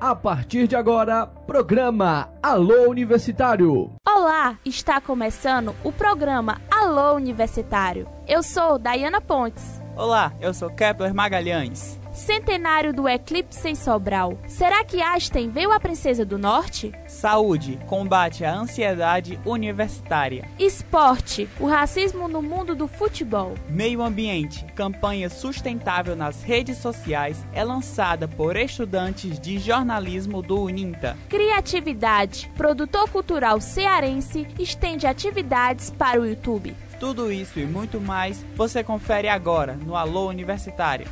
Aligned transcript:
A 0.00 0.16
partir 0.16 0.66
de 0.66 0.74
agora, 0.74 1.26
programa 1.26 2.30
Alô 2.42 2.88
Universitário. 2.88 3.92
Olá, 4.08 4.56
está 4.64 4.98
começando 4.98 5.76
o 5.84 5.92
programa 5.92 6.58
Alô 6.70 7.16
Universitário. 7.16 8.08
Eu 8.26 8.42
sou 8.42 8.78
Dayana 8.78 9.20
Pontes. 9.20 9.78
Olá, 9.94 10.32
eu 10.40 10.54
sou 10.54 10.70
Kepler 10.70 11.14
Magalhães. 11.14 11.99
Centenário 12.20 12.92
do 12.92 13.08
eclipse 13.08 13.66
em 13.66 13.74
Sobral. 13.74 14.38
Será 14.46 14.84
que 14.84 15.00
Einstein 15.00 15.48
veio 15.48 15.72
a 15.72 15.80
Princesa 15.80 16.22
do 16.22 16.36
Norte? 16.38 16.92
Saúde, 17.08 17.78
combate 17.86 18.44
à 18.44 18.54
ansiedade 18.54 19.40
universitária. 19.44 20.46
Esporte, 20.58 21.48
o 21.58 21.66
racismo 21.66 22.28
no 22.28 22.42
mundo 22.42 22.74
do 22.74 22.86
futebol. 22.86 23.54
Meio 23.70 24.02
ambiente, 24.02 24.66
campanha 24.76 25.30
sustentável 25.30 26.14
nas 26.14 26.42
redes 26.42 26.76
sociais 26.76 27.42
é 27.54 27.64
lançada 27.64 28.28
por 28.28 28.54
estudantes 28.54 29.40
de 29.40 29.58
jornalismo 29.58 30.42
do 30.42 30.60
Uninta. 30.60 31.16
Criatividade, 31.26 32.52
produtor 32.54 33.08
cultural 33.08 33.62
cearense 33.62 34.46
estende 34.58 35.06
atividades 35.06 35.88
para 35.88 36.20
o 36.20 36.26
YouTube. 36.26 36.76
Tudo 37.00 37.32
isso 37.32 37.58
e 37.58 37.64
muito 37.64 37.98
mais 37.98 38.44
você 38.54 38.84
confere 38.84 39.26
agora 39.26 39.72
no 39.72 39.96
Alô 39.96 40.28
Universitário. 40.28 41.06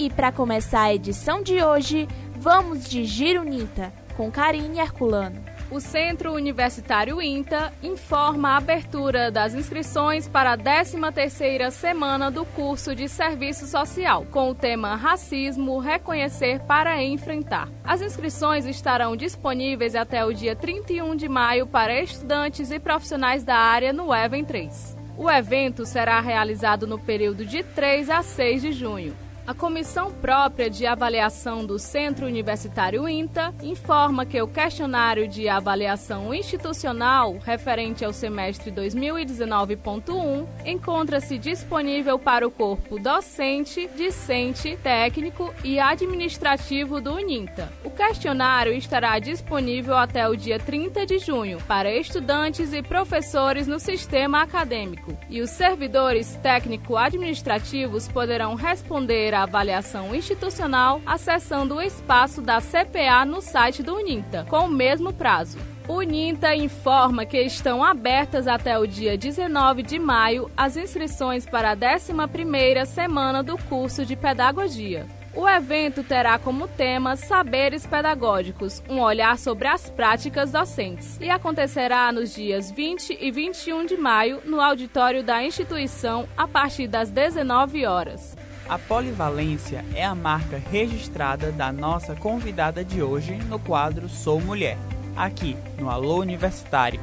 E 0.00 0.08
para 0.08 0.32
começar 0.32 0.84
a 0.84 0.94
edição 0.94 1.42
de 1.42 1.62
hoje, 1.62 2.08
vamos 2.34 2.88
de 2.88 3.04
Giro 3.04 3.44
Ninta, 3.44 3.92
com 4.16 4.30
Karine 4.30 4.78
Herculano. 4.78 5.44
O 5.70 5.78
Centro 5.78 6.32
Universitário 6.32 7.20
INTA 7.20 7.70
informa 7.82 8.52
a 8.52 8.56
abertura 8.56 9.30
das 9.30 9.52
inscrições 9.52 10.26
para 10.26 10.54
a 10.54 10.56
13ª 10.56 11.70
semana 11.70 12.30
do 12.30 12.46
curso 12.46 12.94
de 12.94 13.10
Serviço 13.10 13.66
Social, 13.66 14.24
com 14.30 14.48
o 14.48 14.54
tema 14.54 14.96
Racismo, 14.96 15.78
Reconhecer 15.78 16.60
para 16.60 17.02
Enfrentar. 17.02 17.68
As 17.84 18.00
inscrições 18.00 18.64
estarão 18.64 19.14
disponíveis 19.14 19.94
até 19.94 20.24
o 20.24 20.32
dia 20.32 20.56
31 20.56 21.14
de 21.14 21.28
maio 21.28 21.66
para 21.66 22.00
estudantes 22.00 22.70
e 22.70 22.78
profissionais 22.78 23.44
da 23.44 23.56
área 23.56 23.92
no 23.92 24.14
EVEN 24.14 24.46
3. 24.46 24.96
O 25.18 25.30
evento 25.30 25.84
será 25.84 26.20
realizado 26.20 26.86
no 26.86 26.98
período 26.98 27.44
de 27.44 27.62
3 27.62 28.08
a 28.08 28.22
6 28.22 28.62
de 28.62 28.72
junho. 28.72 29.14
A 29.46 29.54
comissão 29.54 30.12
própria 30.12 30.70
de 30.70 30.86
avaliação 30.86 31.64
do 31.64 31.78
Centro 31.78 32.26
Universitário 32.26 33.08
INTA 33.08 33.52
informa 33.62 34.24
que 34.24 34.40
o 34.40 34.46
questionário 34.46 35.26
de 35.26 35.48
avaliação 35.48 36.32
institucional 36.32 37.36
referente 37.38 38.04
ao 38.04 38.12
semestre 38.12 38.70
2019.1 38.70 40.46
encontra-se 40.64 41.36
disponível 41.36 42.18
para 42.18 42.46
o 42.46 42.50
corpo 42.50 42.98
docente, 42.98 43.88
discente, 43.96 44.78
técnico 44.82 45.52
e 45.64 45.80
administrativo 45.80 47.00
do 47.00 47.14
UNINTA. 47.14 47.72
O 47.82 47.90
questionário 47.90 48.72
estará 48.72 49.18
disponível 49.18 49.96
até 49.96 50.28
o 50.28 50.36
dia 50.36 50.58
30 50.60 51.04
de 51.06 51.18
junho 51.18 51.58
para 51.66 51.92
estudantes 51.92 52.72
e 52.72 52.82
professores 52.82 53.66
no 53.66 53.80
sistema 53.80 54.42
acadêmico, 54.42 55.18
e 55.28 55.40
os 55.40 55.50
servidores 55.50 56.38
técnico-administrativos 56.42 58.06
poderão 58.06 58.54
responder 58.54 59.34
a 59.34 59.39
avaliação 59.42 60.14
institucional 60.14 61.00
acessando 61.04 61.76
o 61.76 61.82
espaço 61.82 62.40
da 62.40 62.60
CPA 62.60 63.24
no 63.24 63.40
site 63.40 63.82
do 63.82 63.96
Uninta, 63.96 64.46
com 64.48 64.66
o 64.66 64.70
mesmo 64.70 65.12
prazo. 65.12 65.58
O 65.88 65.94
Uninta 65.94 66.54
informa 66.54 67.26
que 67.26 67.40
estão 67.42 67.82
abertas 67.82 68.46
até 68.46 68.78
o 68.78 68.86
dia 68.86 69.18
19 69.18 69.82
de 69.82 69.98
maio 69.98 70.50
as 70.56 70.76
inscrições 70.76 71.44
para 71.46 71.72
a 71.72 71.76
11ª 71.76 72.86
semana 72.86 73.42
do 73.42 73.58
curso 73.58 74.06
de 74.06 74.14
Pedagogia. 74.14 75.06
O 75.34 75.48
evento 75.48 76.02
terá 76.02 76.38
como 76.38 76.66
tema 76.66 77.14
Saberes 77.14 77.86
Pedagógicos, 77.86 78.82
um 78.88 79.00
olhar 79.00 79.38
sobre 79.38 79.68
as 79.68 79.88
práticas 79.88 80.50
docentes, 80.50 81.18
e 81.20 81.30
acontecerá 81.30 82.10
nos 82.10 82.34
dias 82.34 82.70
20 82.72 83.16
e 83.20 83.30
21 83.30 83.86
de 83.86 83.96
maio 83.96 84.40
no 84.44 84.60
auditório 84.60 85.22
da 85.22 85.42
instituição 85.42 86.28
a 86.36 86.48
partir 86.48 86.88
das 86.88 87.10
19 87.10 87.86
horas. 87.86 88.36
A 88.70 88.78
polivalência 88.78 89.84
é 89.96 90.04
a 90.04 90.14
marca 90.14 90.56
registrada 90.70 91.50
da 91.50 91.72
nossa 91.72 92.14
convidada 92.14 92.84
de 92.84 93.02
hoje 93.02 93.34
no 93.34 93.58
quadro 93.58 94.08
Sou 94.08 94.40
Mulher, 94.40 94.78
aqui 95.16 95.56
no 95.76 95.90
Alô 95.90 96.20
Universitário. 96.20 97.00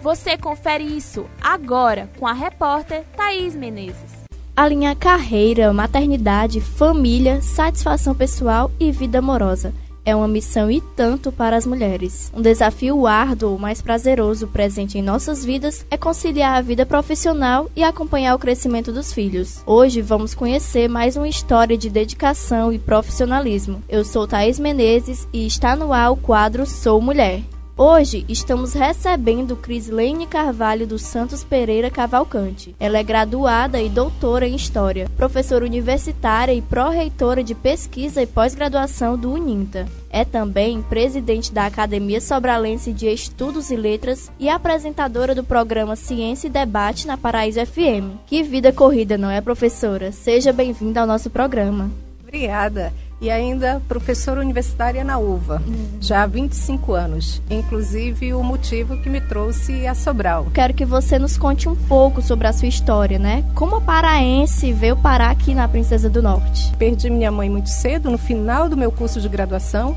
Você 0.00 0.38
confere 0.38 0.84
isso 0.84 1.28
agora 1.42 2.08
com 2.20 2.24
a 2.24 2.32
repórter 2.32 3.04
Thaís 3.16 3.56
Menezes. 3.56 4.22
Alinhar 4.54 4.94
carreira, 4.94 5.72
maternidade, 5.72 6.60
família, 6.60 7.42
satisfação 7.42 8.14
pessoal 8.14 8.70
e 8.78 8.92
vida 8.92 9.18
amorosa 9.18 9.74
é 10.08 10.16
uma 10.16 10.26
missão 10.26 10.70
e 10.70 10.80
tanto 10.80 11.30
para 11.30 11.54
as 11.54 11.66
mulheres. 11.66 12.32
Um 12.34 12.40
desafio 12.40 13.06
árduo, 13.06 13.58
mas 13.58 13.82
prazeroso 13.82 14.46
presente 14.46 14.96
em 14.96 15.02
nossas 15.02 15.44
vidas 15.44 15.84
é 15.90 15.98
conciliar 15.98 16.56
a 16.56 16.62
vida 16.62 16.86
profissional 16.86 17.70
e 17.76 17.82
acompanhar 17.82 18.34
o 18.34 18.38
crescimento 18.38 18.90
dos 18.90 19.12
filhos. 19.12 19.62
Hoje 19.66 20.00
vamos 20.00 20.34
conhecer 20.34 20.88
mais 20.88 21.14
uma 21.14 21.28
história 21.28 21.76
de 21.76 21.90
dedicação 21.90 22.72
e 22.72 22.78
profissionalismo. 22.78 23.82
Eu 23.86 24.02
sou 24.02 24.26
Thaís 24.26 24.58
Menezes 24.58 25.28
e 25.30 25.46
está 25.46 25.76
no 25.76 25.92
ar 25.92 26.12
o 26.12 26.16
quadro 26.16 26.64
Sou 26.64 27.02
Mulher. 27.02 27.42
Hoje 27.80 28.24
estamos 28.28 28.72
recebendo 28.72 29.54
Crislene 29.54 30.26
Carvalho 30.26 30.84
dos 30.84 31.02
Santos 31.02 31.44
Pereira 31.44 31.88
Cavalcante. 31.88 32.74
Ela 32.80 32.98
é 32.98 33.04
graduada 33.04 33.80
e 33.80 33.88
doutora 33.88 34.48
em 34.48 34.56
História, 34.56 35.08
professora 35.16 35.64
universitária 35.64 36.52
e 36.52 36.60
pró-reitora 36.60 37.40
de 37.40 37.54
pesquisa 37.54 38.20
e 38.20 38.26
pós-graduação 38.26 39.16
do 39.16 39.30
UNINTA. 39.30 39.86
É 40.10 40.24
também 40.24 40.82
presidente 40.82 41.52
da 41.52 41.66
Academia 41.66 42.20
Sobralense 42.20 42.92
de 42.92 43.06
Estudos 43.06 43.70
e 43.70 43.76
Letras 43.76 44.28
e 44.40 44.48
apresentadora 44.48 45.32
do 45.32 45.44
programa 45.44 45.94
Ciência 45.94 46.48
e 46.48 46.50
Debate 46.50 47.06
na 47.06 47.16
Paraíso 47.16 47.64
FM. 47.64 48.18
Que 48.26 48.42
vida 48.42 48.72
corrida, 48.72 49.16
não 49.16 49.30
é, 49.30 49.40
professora? 49.40 50.10
Seja 50.10 50.52
bem-vinda 50.52 51.02
ao 51.02 51.06
nosso 51.06 51.30
programa. 51.30 51.88
Obrigada 52.24 52.92
e 53.20 53.30
ainda 53.30 53.82
professora 53.88 54.40
universitária 54.40 55.02
na 55.02 55.18
UVA, 55.18 55.60
uhum. 55.66 55.98
já 56.00 56.22
há 56.22 56.26
25 56.26 56.92
anos. 56.92 57.42
Inclusive 57.50 58.32
o 58.32 58.42
motivo 58.42 58.96
que 59.02 59.10
me 59.10 59.20
trouxe 59.20 59.86
a 59.86 59.94
Sobral. 59.94 60.46
Quero 60.54 60.72
que 60.74 60.84
você 60.84 61.18
nos 61.18 61.36
conte 61.36 61.68
um 61.68 61.74
pouco 61.74 62.22
sobre 62.22 62.46
a 62.46 62.52
sua 62.52 62.68
história, 62.68 63.18
né? 63.18 63.44
Como 63.54 63.76
a 63.76 63.80
paraense 63.80 64.72
veio 64.72 64.96
parar 64.96 65.30
aqui 65.30 65.54
na 65.54 65.66
Princesa 65.66 66.08
do 66.08 66.22
Norte? 66.22 66.72
Perdi 66.76 67.10
minha 67.10 67.32
mãe 67.32 67.50
muito 67.50 67.68
cedo, 67.68 68.10
no 68.10 68.18
final 68.18 68.68
do 68.68 68.76
meu 68.76 68.92
curso 68.92 69.20
de 69.20 69.28
graduação. 69.28 69.96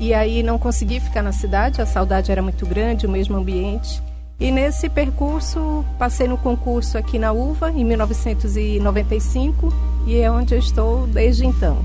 E 0.00 0.12
aí 0.12 0.42
não 0.42 0.58
consegui 0.58 0.98
ficar 0.98 1.22
na 1.22 1.30
cidade, 1.30 1.80
a 1.80 1.86
saudade 1.86 2.32
era 2.32 2.42
muito 2.42 2.66
grande, 2.66 3.06
o 3.06 3.10
mesmo 3.10 3.36
ambiente. 3.36 4.02
E 4.40 4.50
nesse 4.50 4.88
percurso, 4.88 5.84
passei 5.96 6.26
no 6.26 6.36
concurso 6.36 6.98
aqui 6.98 7.16
na 7.20 7.30
UVA 7.30 7.70
em 7.70 7.84
1995 7.84 9.72
e 10.04 10.16
é 10.18 10.28
onde 10.28 10.54
eu 10.54 10.58
estou 10.58 11.06
desde 11.06 11.46
então. 11.46 11.78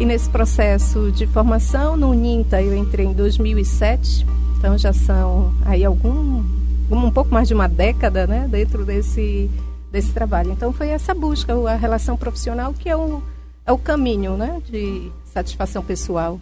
E 0.00 0.06
nesse 0.06 0.30
processo 0.30 1.12
de 1.12 1.26
formação 1.26 1.94
no 1.94 2.08
Uninta 2.08 2.62
eu 2.62 2.74
entrei 2.74 3.04
em 3.04 3.12
2007, 3.12 4.26
então 4.56 4.78
já 4.78 4.94
são 4.94 5.52
aí 5.62 5.84
algum 5.84 6.42
um 6.90 7.10
pouco 7.10 7.34
mais 7.34 7.46
de 7.46 7.52
uma 7.52 7.68
década, 7.68 8.26
né, 8.26 8.48
dentro 8.50 8.82
desse 8.86 9.50
desse 9.92 10.10
trabalho. 10.10 10.52
Então 10.52 10.72
foi 10.72 10.88
essa 10.88 11.12
busca, 11.12 11.52
a 11.68 11.74
relação 11.74 12.16
profissional 12.16 12.72
que 12.72 12.88
é 12.88 12.96
o 12.96 13.22
é 13.66 13.72
o 13.72 13.76
caminho, 13.76 14.38
né, 14.38 14.62
de 14.70 15.12
satisfação 15.34 15.82
pessoal. 15.84 16.40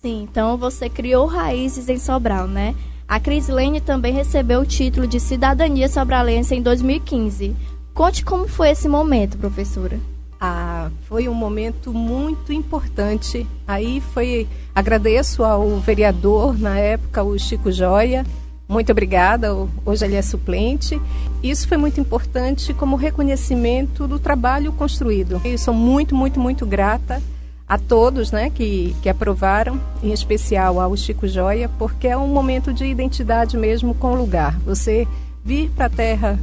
Sim, 0.00 0.22
então 0.22 0.56
você 0.56 0.88
criou 0.88 1.26
raízes 1.26 1.88
em 1.88 1.98
Sobral, 1.98 2.46
né? 2.46 2.76
A 3.08 3.18
Crislene 3.18 3.80
também 3.80 4.12
recebeu 4.12 4.60
o 4.60 4.66
título 4.66 5.08
de 5.08 5.18
cidadania 5.18 5.88
sobralense 5.88 6.54
em 6.54 6.62
2015. 6.62 7.56
Conte 7.92 8.24
como 8.24 8.46
foi 8.46 8.70
esse 8.70 8.88
momento, 8.88 9.36
professora. 9.36 9.98
Ah, 10.40 10.90
foi 11.02 11.28
um 11.28 11.34
momento 11.34 11.92
muito 11.92 12.50
importante. 12.50 13.46
Aí 13.68 14.00
foi, 14.14 14.48
agradeço 14.74 15.44
ao 15.44 15.78
vereador 15.78 16.58
na 16.58 16.78
época, 16.78 17.22
o 17.22 17.38
Chico 17.38 17.70
Joia. 17.70 18.24
Muito 18.66 18.90
obrigada. 18.90 19.54
Hoje 19.84 20.06
ele 20.06 20.16
é 20.16 20.22
suplente. 20.22 20.98
Isso 21.42 21.68
foi 21.68 21.76
muito 21.76 22.00
importante 22.00 22.72
como 22.72 22.96
reconhecimento 22.96 24.08
do 24.08 24.18
trabalho 24.18 24.72
construído. 24.72 25.42
Eu 25.44 25.58
sou 25.58 25.74
muito, 25.74 26.14
muito, 26.14 26.40
muito 26.40 26.64
grata 26.64 27.20
a 27.68 27.76
todos, 27.76 28.32
né, 28.32 28.50
que, 28.50 28.96
que 29.02 29.08
aprovaram, 29.08 29.78
em 30.02 30.10
especial 30.10 30.80
ao 30.80 30.96
Chico 30.96 31.28
Joia, 31.28 31.70
porque 31.78 32.08
é 32.08 32.16
um 32.16 32.26
momento 32.26 32.72
de 32.72 32.84
identidade 32.84 33.56
mesmo 33.56 33.94
com 33.94 34.12
o 34.12 34.16
lugar. 34.16 34.58
Você 34.60 35.06
vir 35.44 35.70
para 35.70 35.86
a 35.86 35.90
terra, 35.90 36.38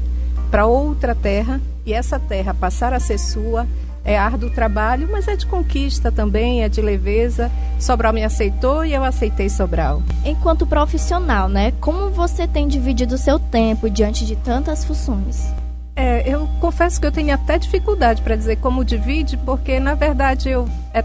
para 0.49 0.65
outra 0.65 1.13
terra, 1.15 1.59
e 1.85 1.93
essa 1.93 2.19
terra 2.19 2.53
passar 2.53 2.93
a 2.93 2.99
ser 2.99 3.17
sua, 3.17 3.67
é 4.07 4.17
árduo 4.17 4.49
trabalho, 4.49 5.09
mas 5.11 5.27
é 5.27 5.35
de 5.35 5.45
conquista 5.45 6.09
também, 6.09 6.63
é 6.63 6.69
de 6.69 6.81
leveza. 6.81 7.51
Sobral 7.77 8.13
me 8.13 8.23
aceitou 8.23 8.85
e 8.85 8.93
eu 8.93 9.03
aceitei 9.03 9.49
Sobral. 9.49 10.01
Enquanto 10.23 10.65
profissional, 10.65 11.49
né? 11.49 11.73
Como 11.81 12.09
você 12.09 12.47
tem 12.47 12.69
dividido 12.69 13.15
o 13.15 13.17
seu 13.17 13.37
tempo 13.37 13.89
diante 13.89 14.25
de 14.25 14.37
tantas 14.37 14.85
funções? 14.85 15.53
É, 15.93 16.23
eu 16.25 16.47
confesso 16.61 17.01
que 17.01 17.05
eu 17.05 17.11
tenho 17.11 17.33
até 17.33 17.59
dificuldade 17.59 18.21
para 18.21 18.37
dizer 18.37 18.55
como 18.57 18.85
divide, 18.85 19.35
porque 19.35 19.77
na 19.77 19.93
verdade 19.93 20.47
eu 20.47 20.69
é 20.93 21.03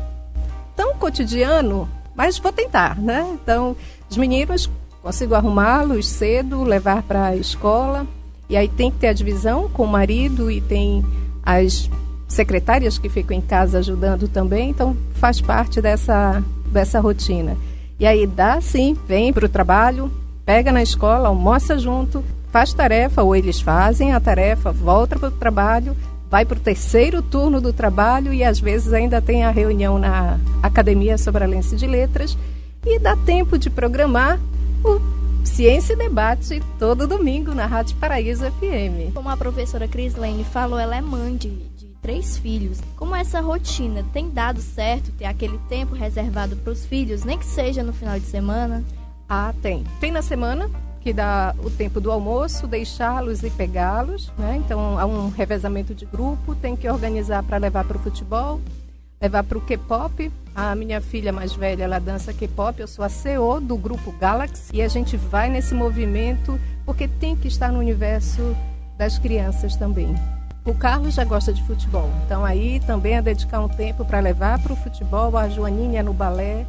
tão 0.76 0.94
cotidiano, 0.94 1.88
mas 2.14 2.38
vou 2.38 2.52
tentar, 2.52 2.96
né? 2.96 3.26
Então, 3.34 3.76
os 4.08 4.16
meninos 4.16 4.70
consigo 5.02 5.34
arrumá-los 5.34 6.06
cedo, 6.06 6.62
levar 6.62 7.02
para 7.02 7.26
a 7.26 7.36
escola, 7.36 8.06
e 8.48 8.56
aí 8.56 8.68
tem 8.68 8.92
que 8.92 8.98
ter 8.98 9.08
a 9.08 9.12
divisão 9.12 9.68
com 9.68 9.82
o 9.82 9.88
marido 9.88 10.48
e 10.48 10.60
tem 10.60 11.04
as 11.42 11.90
secretárias 12.32 12.98
que 12.98 13.08
ficam 13.08 13.36
em 13.36 13.40
casa 13.40 13.78
ajudando 13.78 14.26
também, 14.26 14.70
então 14.70 14.96
faz 15.14 15.40
parte 15.40 15.80
dessa 15.80 16.42
dessa 16.66 16.98
rotina. 16.98 17.56
E 18.00 18.06
aí 18.06 18.26
dá 18.26 18.60
sim, 18.60 18.96
vem 19.06 19.32
para 19.32 19.44
o 19.44 19.48
trabalho, 19.48 20.10
pega 20.44 20.72
na 20.72 20.82
escola, 20.82 21.28
almoça 21.28 21.78
junto, 21.78 22.24
faz 22.50 22.72
tarefa, 22.72 23.22
ou 23.22 23.36
eles 23.36 23.60
fazem 23.60 24.12
a 24.12 24.20
tarefa, 24.20 24.72
volta 24.72 25.18
para 25.18 25.28
o 25.28 25.32
trabalho, 25.32 25.94
vai 26.30 26.46
para 26.46 26.56
o 26.56 26.60
terceiro 26.60 27.20
turno 27.20 27.60
do 27.60 27.72
trabalho 27.72 28.32
e 28.32 28.42
às 28.42 28.58
vezes 28.58 28.92
ainda 28.94 29.20
tem 29.20 29.44
a 29.44 29.50
reunião 29.50 29.98
na 29.98 30.40
Academia 30.62 31.18
Sobralense 31.18 31.76
de 31.76 31.86
Letras 31.86 32.36
e 32.84 32.98
dá 32.98 33.14
tempo 33.14 33.58
de 33.58 33.68
programar 33.68 34.40
o 34.82 34.98
Ciência 35.44 35.92
e 35.92 35.96
Debate 35.96 36.62
todo 36.78 37.06
domingo 37.06 37.54
na 37.54 37.66
Rádio 37.66 37.96
Paraíso 37.96 38.44
FM. 38.52 39.12
Como 39.12 39.28
a 39.28 39.36
professora 39.36 39.86
Crislene 39.86 40.44
falou, 40.44 40.78
ela 40.78 40.96
é 40.96 41.00
mãe 41.00 41.36
de, 41.36 41.50
três 42.02 42.36
filhos. 42.36 42.80
Como 42.96 43.14
essa 43.14 43.40
rotina 43.40 44.04
tem 44.12 44.28
dado 44.28 44.60
certo 44.60 45.12
ter 45.12 45.24
aquele 45.24 45.56
tempo 45.68 45.94
reservado 45.94 46.56
para 46.56 46.72
os 46.72 46.84
filhos, 46.84 47.24
nem 47.24 47.38
que 47.38 47.46
seja 47.46 47.82
no 47.82 47.92
final 47.92 48.18
de 48.18 48.26
semana? 48.26 48.84
Ah, 49.28 49.54
tem. 49.62 49.84
Tem 50.00 50.10
na 50.10 50.20
semana, 50.20 50.68
que 51.00 51.12
dá 51.12 51.54
o 51.62 51.70
tempo 51.70 52.00
do 52.00 52.10
almoço, 52.10 52.66
deixá-los 52.66 53.42
e 53.42 53.50
pegá-los, 53.50 54.32
né? 54.36 54.56
Então 54.56 54.98
há 54.98 55.06
um 55.06 55.30
revezamento 55.30 55.94
de 55.94 56.04
grupo, 56.04 56.54
tem 56.56 56.76
que 56.76 56.88
organizar 56.90 57.42
para 57.44 57.56
levar 57.56 57.84
para 57.84 57.96
o 57.96 58.00
futebol, 58.00 58.60
levar 59.20 59.44
para 59.44 59.58
o 59.58 59.60
K-pop. 59.60 60.30
A 60.54 60.74
minha 60.74 61.00
filha 61.00 61.32
mais 61.32 61.54
velha, 61.54 61.84
ela 61.84 61.98
dança 61.98 62.34
K-pop, 62.34 62.78
eu 62.80 62.88
sou 62.88 63.04
a 63.04 63.08
CEO 63.08 63.60
do 63.60 63.76
grupo 63.76 64.12
Galaxy 64.12 64.70
e 64.74 64.82
a 64.82 64.88
gente 64.88 65.16
vai 65.16 65.48
nesse 65.48 65.72
movimento 65.72 66.60
porque 66.84 67.06
tem 67.08 67.34
que 67.34 67.48
estar 67.48 67.72
no 67.72 67.78
universo 67.78 68.54
das 68.98 69.18
crianças 69.18 69.76
também. 69.76 70.14
O 70.64 70.74
Carlos 70.74 71.14
já 71.14 71.24
gosta 71.24 71.52
de 71.52 71.62
futebol, 71.64 72.08
então 72.24 72.44
aí 72.44 72.80
também 72.80 73.14
é 73.16 73.22
dedicar 73.22 73.60
um 73.60 73.68
tempo 73.68 74.04
para 74.04 74.20
levar 74.20 74.62
para 74.62 74.72
o 74.72 74.76
futebol, 74.76 75.36
a 75.36 75.48
Joaninha 75.48 76.02
no 76.02 76.12
balé. 76.12 76.66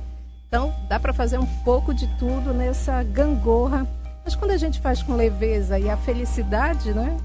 Então 0.48 0.74
dá 0.90 1.00
para 1.00 1.14
fazer 1.14 1.38
um 1.38 1.46
pouco 1.64 1.94
de 1.94 2.08
tudo 2.18 2.54
nessa 2.54 3.04
gangorra 3.04 3.88
mas 4.24 4.36
quando 4.36 4.52
a 4.52 4.58
gente 4.58 4.80
faz 4.80 5.04
com 5.04 5.16
leveza 5.16 5.78
e 5.78 5.90
a 5.90 5.98
felicidade, 5.98 6.94
né? 6.94 7.18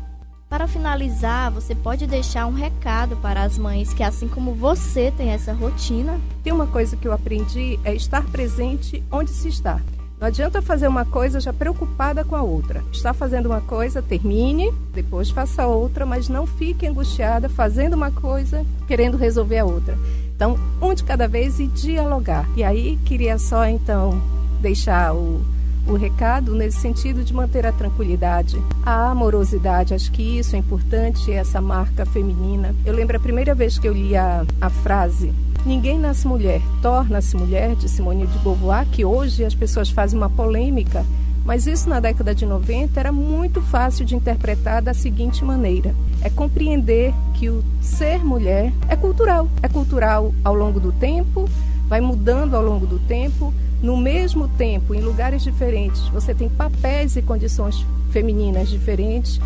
Para 0.49 0.67
finalizar, 0.67 1.51
você 1.51 1.75
pode 1.75 2.07
deixar 2.07 2.47
um 2.47 2.55
recado 2.55 3.17
para 3.19 3.43
as 3.43 3.59
mães 3.59 3.93
que, 3.93 4.03
assim 4.03 4.27
como 4.27 4.55
você, 4.55 5.13
tem 5.13 5.31
essa 5.31 5.53
rotina? 5.53 6.19
Tem 6.43 6.53
uma 6.53 6.67
coisa 6.67 6.97
que 6.97 7.07
eu 7.07 7.13
aprendi 7.13 7.79
é 7.85 7.95
estar 7.95 8.25
presente 8.31 9.05
onde 9.13 9.31
se 9.31 9.49
está. 9.49 9.81
Não 10.21 10.27
adianta 10.27 10.61
fazer 10.61 10.89
uma 10.89 11.05
coisa 11.05 11.39
já 11.39 11.53
preocupada 11.53 12.25
com 12.25 12.35
a 12.35 12.43
outra. 12.43 12.83
Está 12.93 13.15
fazendo 13.15 13.47
uma 13.47 13.61
coisa, 13.61 14.03
termine, 14.03 14.73
depois 14.93 15.31
faça 15.31 15.67
outra, 15.67 16.05
mas 16.05 16.29
não 16.29 16.47
fique 16.47 16.87
angustiada 16.87 17.49
fazendo 17.49 17.95
uma 17.95 18.11
coisa, 18.11 18.67
querendo 18.87 19.17
resolver 19.17 19.59
a 19.59 19.65
outra. 19.65 19.97
Então, 20.35 20.59
um 20.83 20.93
de 20.93 21.05
cada 21.05 21.29
vez 21.29 21.61
e 21.61 21.67
dialogar. 21.69 22.49
E 22.57 22.65
aí, 22.65 22.99
queria 23.05 23.39
só 23.39 23.67
então 23.67 24.21
deixar 24.61 25.15
o 25.15 25.41
o 25.89 25.97
recado 25.97 26.55
nesse 26.55 26.79
sentido 26.79 27.25
de 27.25 27.33
manter 27.33 27.67
a 27.67 27.73
tranquilidade, 27.73 28.63
a 28.85 29.11
amorosidade. 29.11 29.95
Acho 29.95 30.13
que 30.13 30.39
isso 30.39 30.55
é 30.55 30.59
importante, 30.59 31.33
essa 31.33 31.61
marca 31.61 32.05
feminina. 32.05 32.75
Eu 32.85 32.95
lembro 32.95 33.17
a 33.17 33.21
primeira 33.21 33.55
vez 33.55 33.79
que 33.79 33.89
eu 33.89 33.95
li 33.95 34.15
a, 34.15 34.45
a 34.61 34.69
frase 34.69 35.33
Ninguém 35.67 35.99
nasce 35.99 36.27
mulher, 36.27 36.63
torna-se 36.81 37.37
mulher, 37.37 37.75
de 37.75 37.89
Simone 37.89 38.27
de 38.27 38.39
Beauvoir, 38.39 38.87
que 38.87 39.05
hoje 39.05 39.45
as 39.45 39.55
pessoas 39.55 39.91
fazem 39.91 40.19
uma 40.19 40.31
polêmica, 40.31 41.05
mas 41.45 41.67
isso 41.67 41.89
na 41.89 42.01
década 42.01 42.35
de 42.35 42.47
90 42.47 42.99
era 42.99 43.11
muito 43.11 43.61
fácil 43.61 44.05
de 44.05 44.15
interpretar 44.15 44.81
da 44.81 44.95
seguinte 44.95 45.45
maneira: 45.45 45.95
é 46.23 46.31
compreender 46.31 47.13
que 47.35 47.51
o 47.51 47.63
ser 47.81 48.25
mulher 48.25 48.73
é 48.89 48.97
cultural, 48.97 49.49
é 49.63 49.69
cultural 49.69 50.33
ao 50.45 50.55
longo 50.55 50.79
do 50.79 50.93
tempo, 50.93 51.49
vai 51.89 52.01
mudando 52.01 52.55
ao 52.55 52.63
longo 52.63 52.87
do 52.87 52.99
tempo, 52.99 53.53
no 53.83 53.97
mesmo 53.97 54.49
tempo, 54.49 54.95
em 54.95 55.01
lugares 55.01 55.43
diferentes, 55.43 56.03
você 56.09 56.35
tem 56.35 56.49
papéis 56.49 57.17
e 57.17 57.23
condições 57.23 57.85
femininas 58.11 58.69
diferentes. 58.69 59.41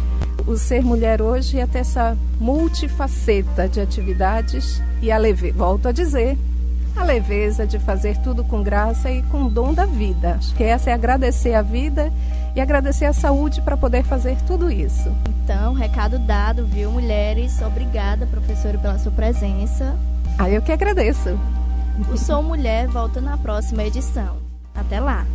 O 0.47 0.57
ser 0.57 0.83
mulher 0.83 1.23
hoje 1.23 1.59
é 1.59 1.67
ter 1.67 1.81
essa 1.81 2.17
multifaceta 2.41 3.69
de 3.69 3.81
atividades 3.81 4.83
e 5.01 5.11
a 5.11 5.17
leveza, 5.17 5.57
volto 5.57 5.89
a 5.89 5.93
dizer, 5.93 6.37
a 6.97 7.05
leveza 7.05 7.67
de 7.67 7.79
fazer 7.79 8.17
tudo 8.19 8.45
com 8.45 8.63
graça 8.63 9.11
e 9.11 9.23
com 9.25 9.49
dom 9.49 9.73
da 9.73 9.87
vida. 9.87 10.35
Acho 10.39 10.55
que 10.55 10.65
essa 10.65 10.91
é 10.91 10.93
agradecer 10.93 11.55
a 11.55 11.63
vida 11.63 12.13
e 12.55 12.61
agradecer 12.61 13.07
a 13.07 13.13
saúde 13.13 13.61
para 13.63 13.77
poder 13.77 14.03
fazer 14.03 14.37
tudo 14.47 14.71
isso. 14.71 15.15
Então, 15.45 15.73
recado 15.75 16.19
dado, 16.19 16.67
viu, 16.67 16.91
mulheres? 16.91 17.61
Obrigada, 17.63 18.27
professora, 18.27 18.79
pela 18.79 18.99
sua 18.99 19.13
presença. 19.13 19.97
Ah, 20.39 20.51
eu 20.51 20.61
que 20.61 20.73
agradeço. 20.73 21.39
O 22.13 22.17
Sou 22.17 22.43
Mulher 22.43 22.89
volta 22.89 23.21
na 23.21 23.37
próxima 23.37 23.85
edição. 23.85 24.39
Até 24.75 24.99
lá! 24.99 25.27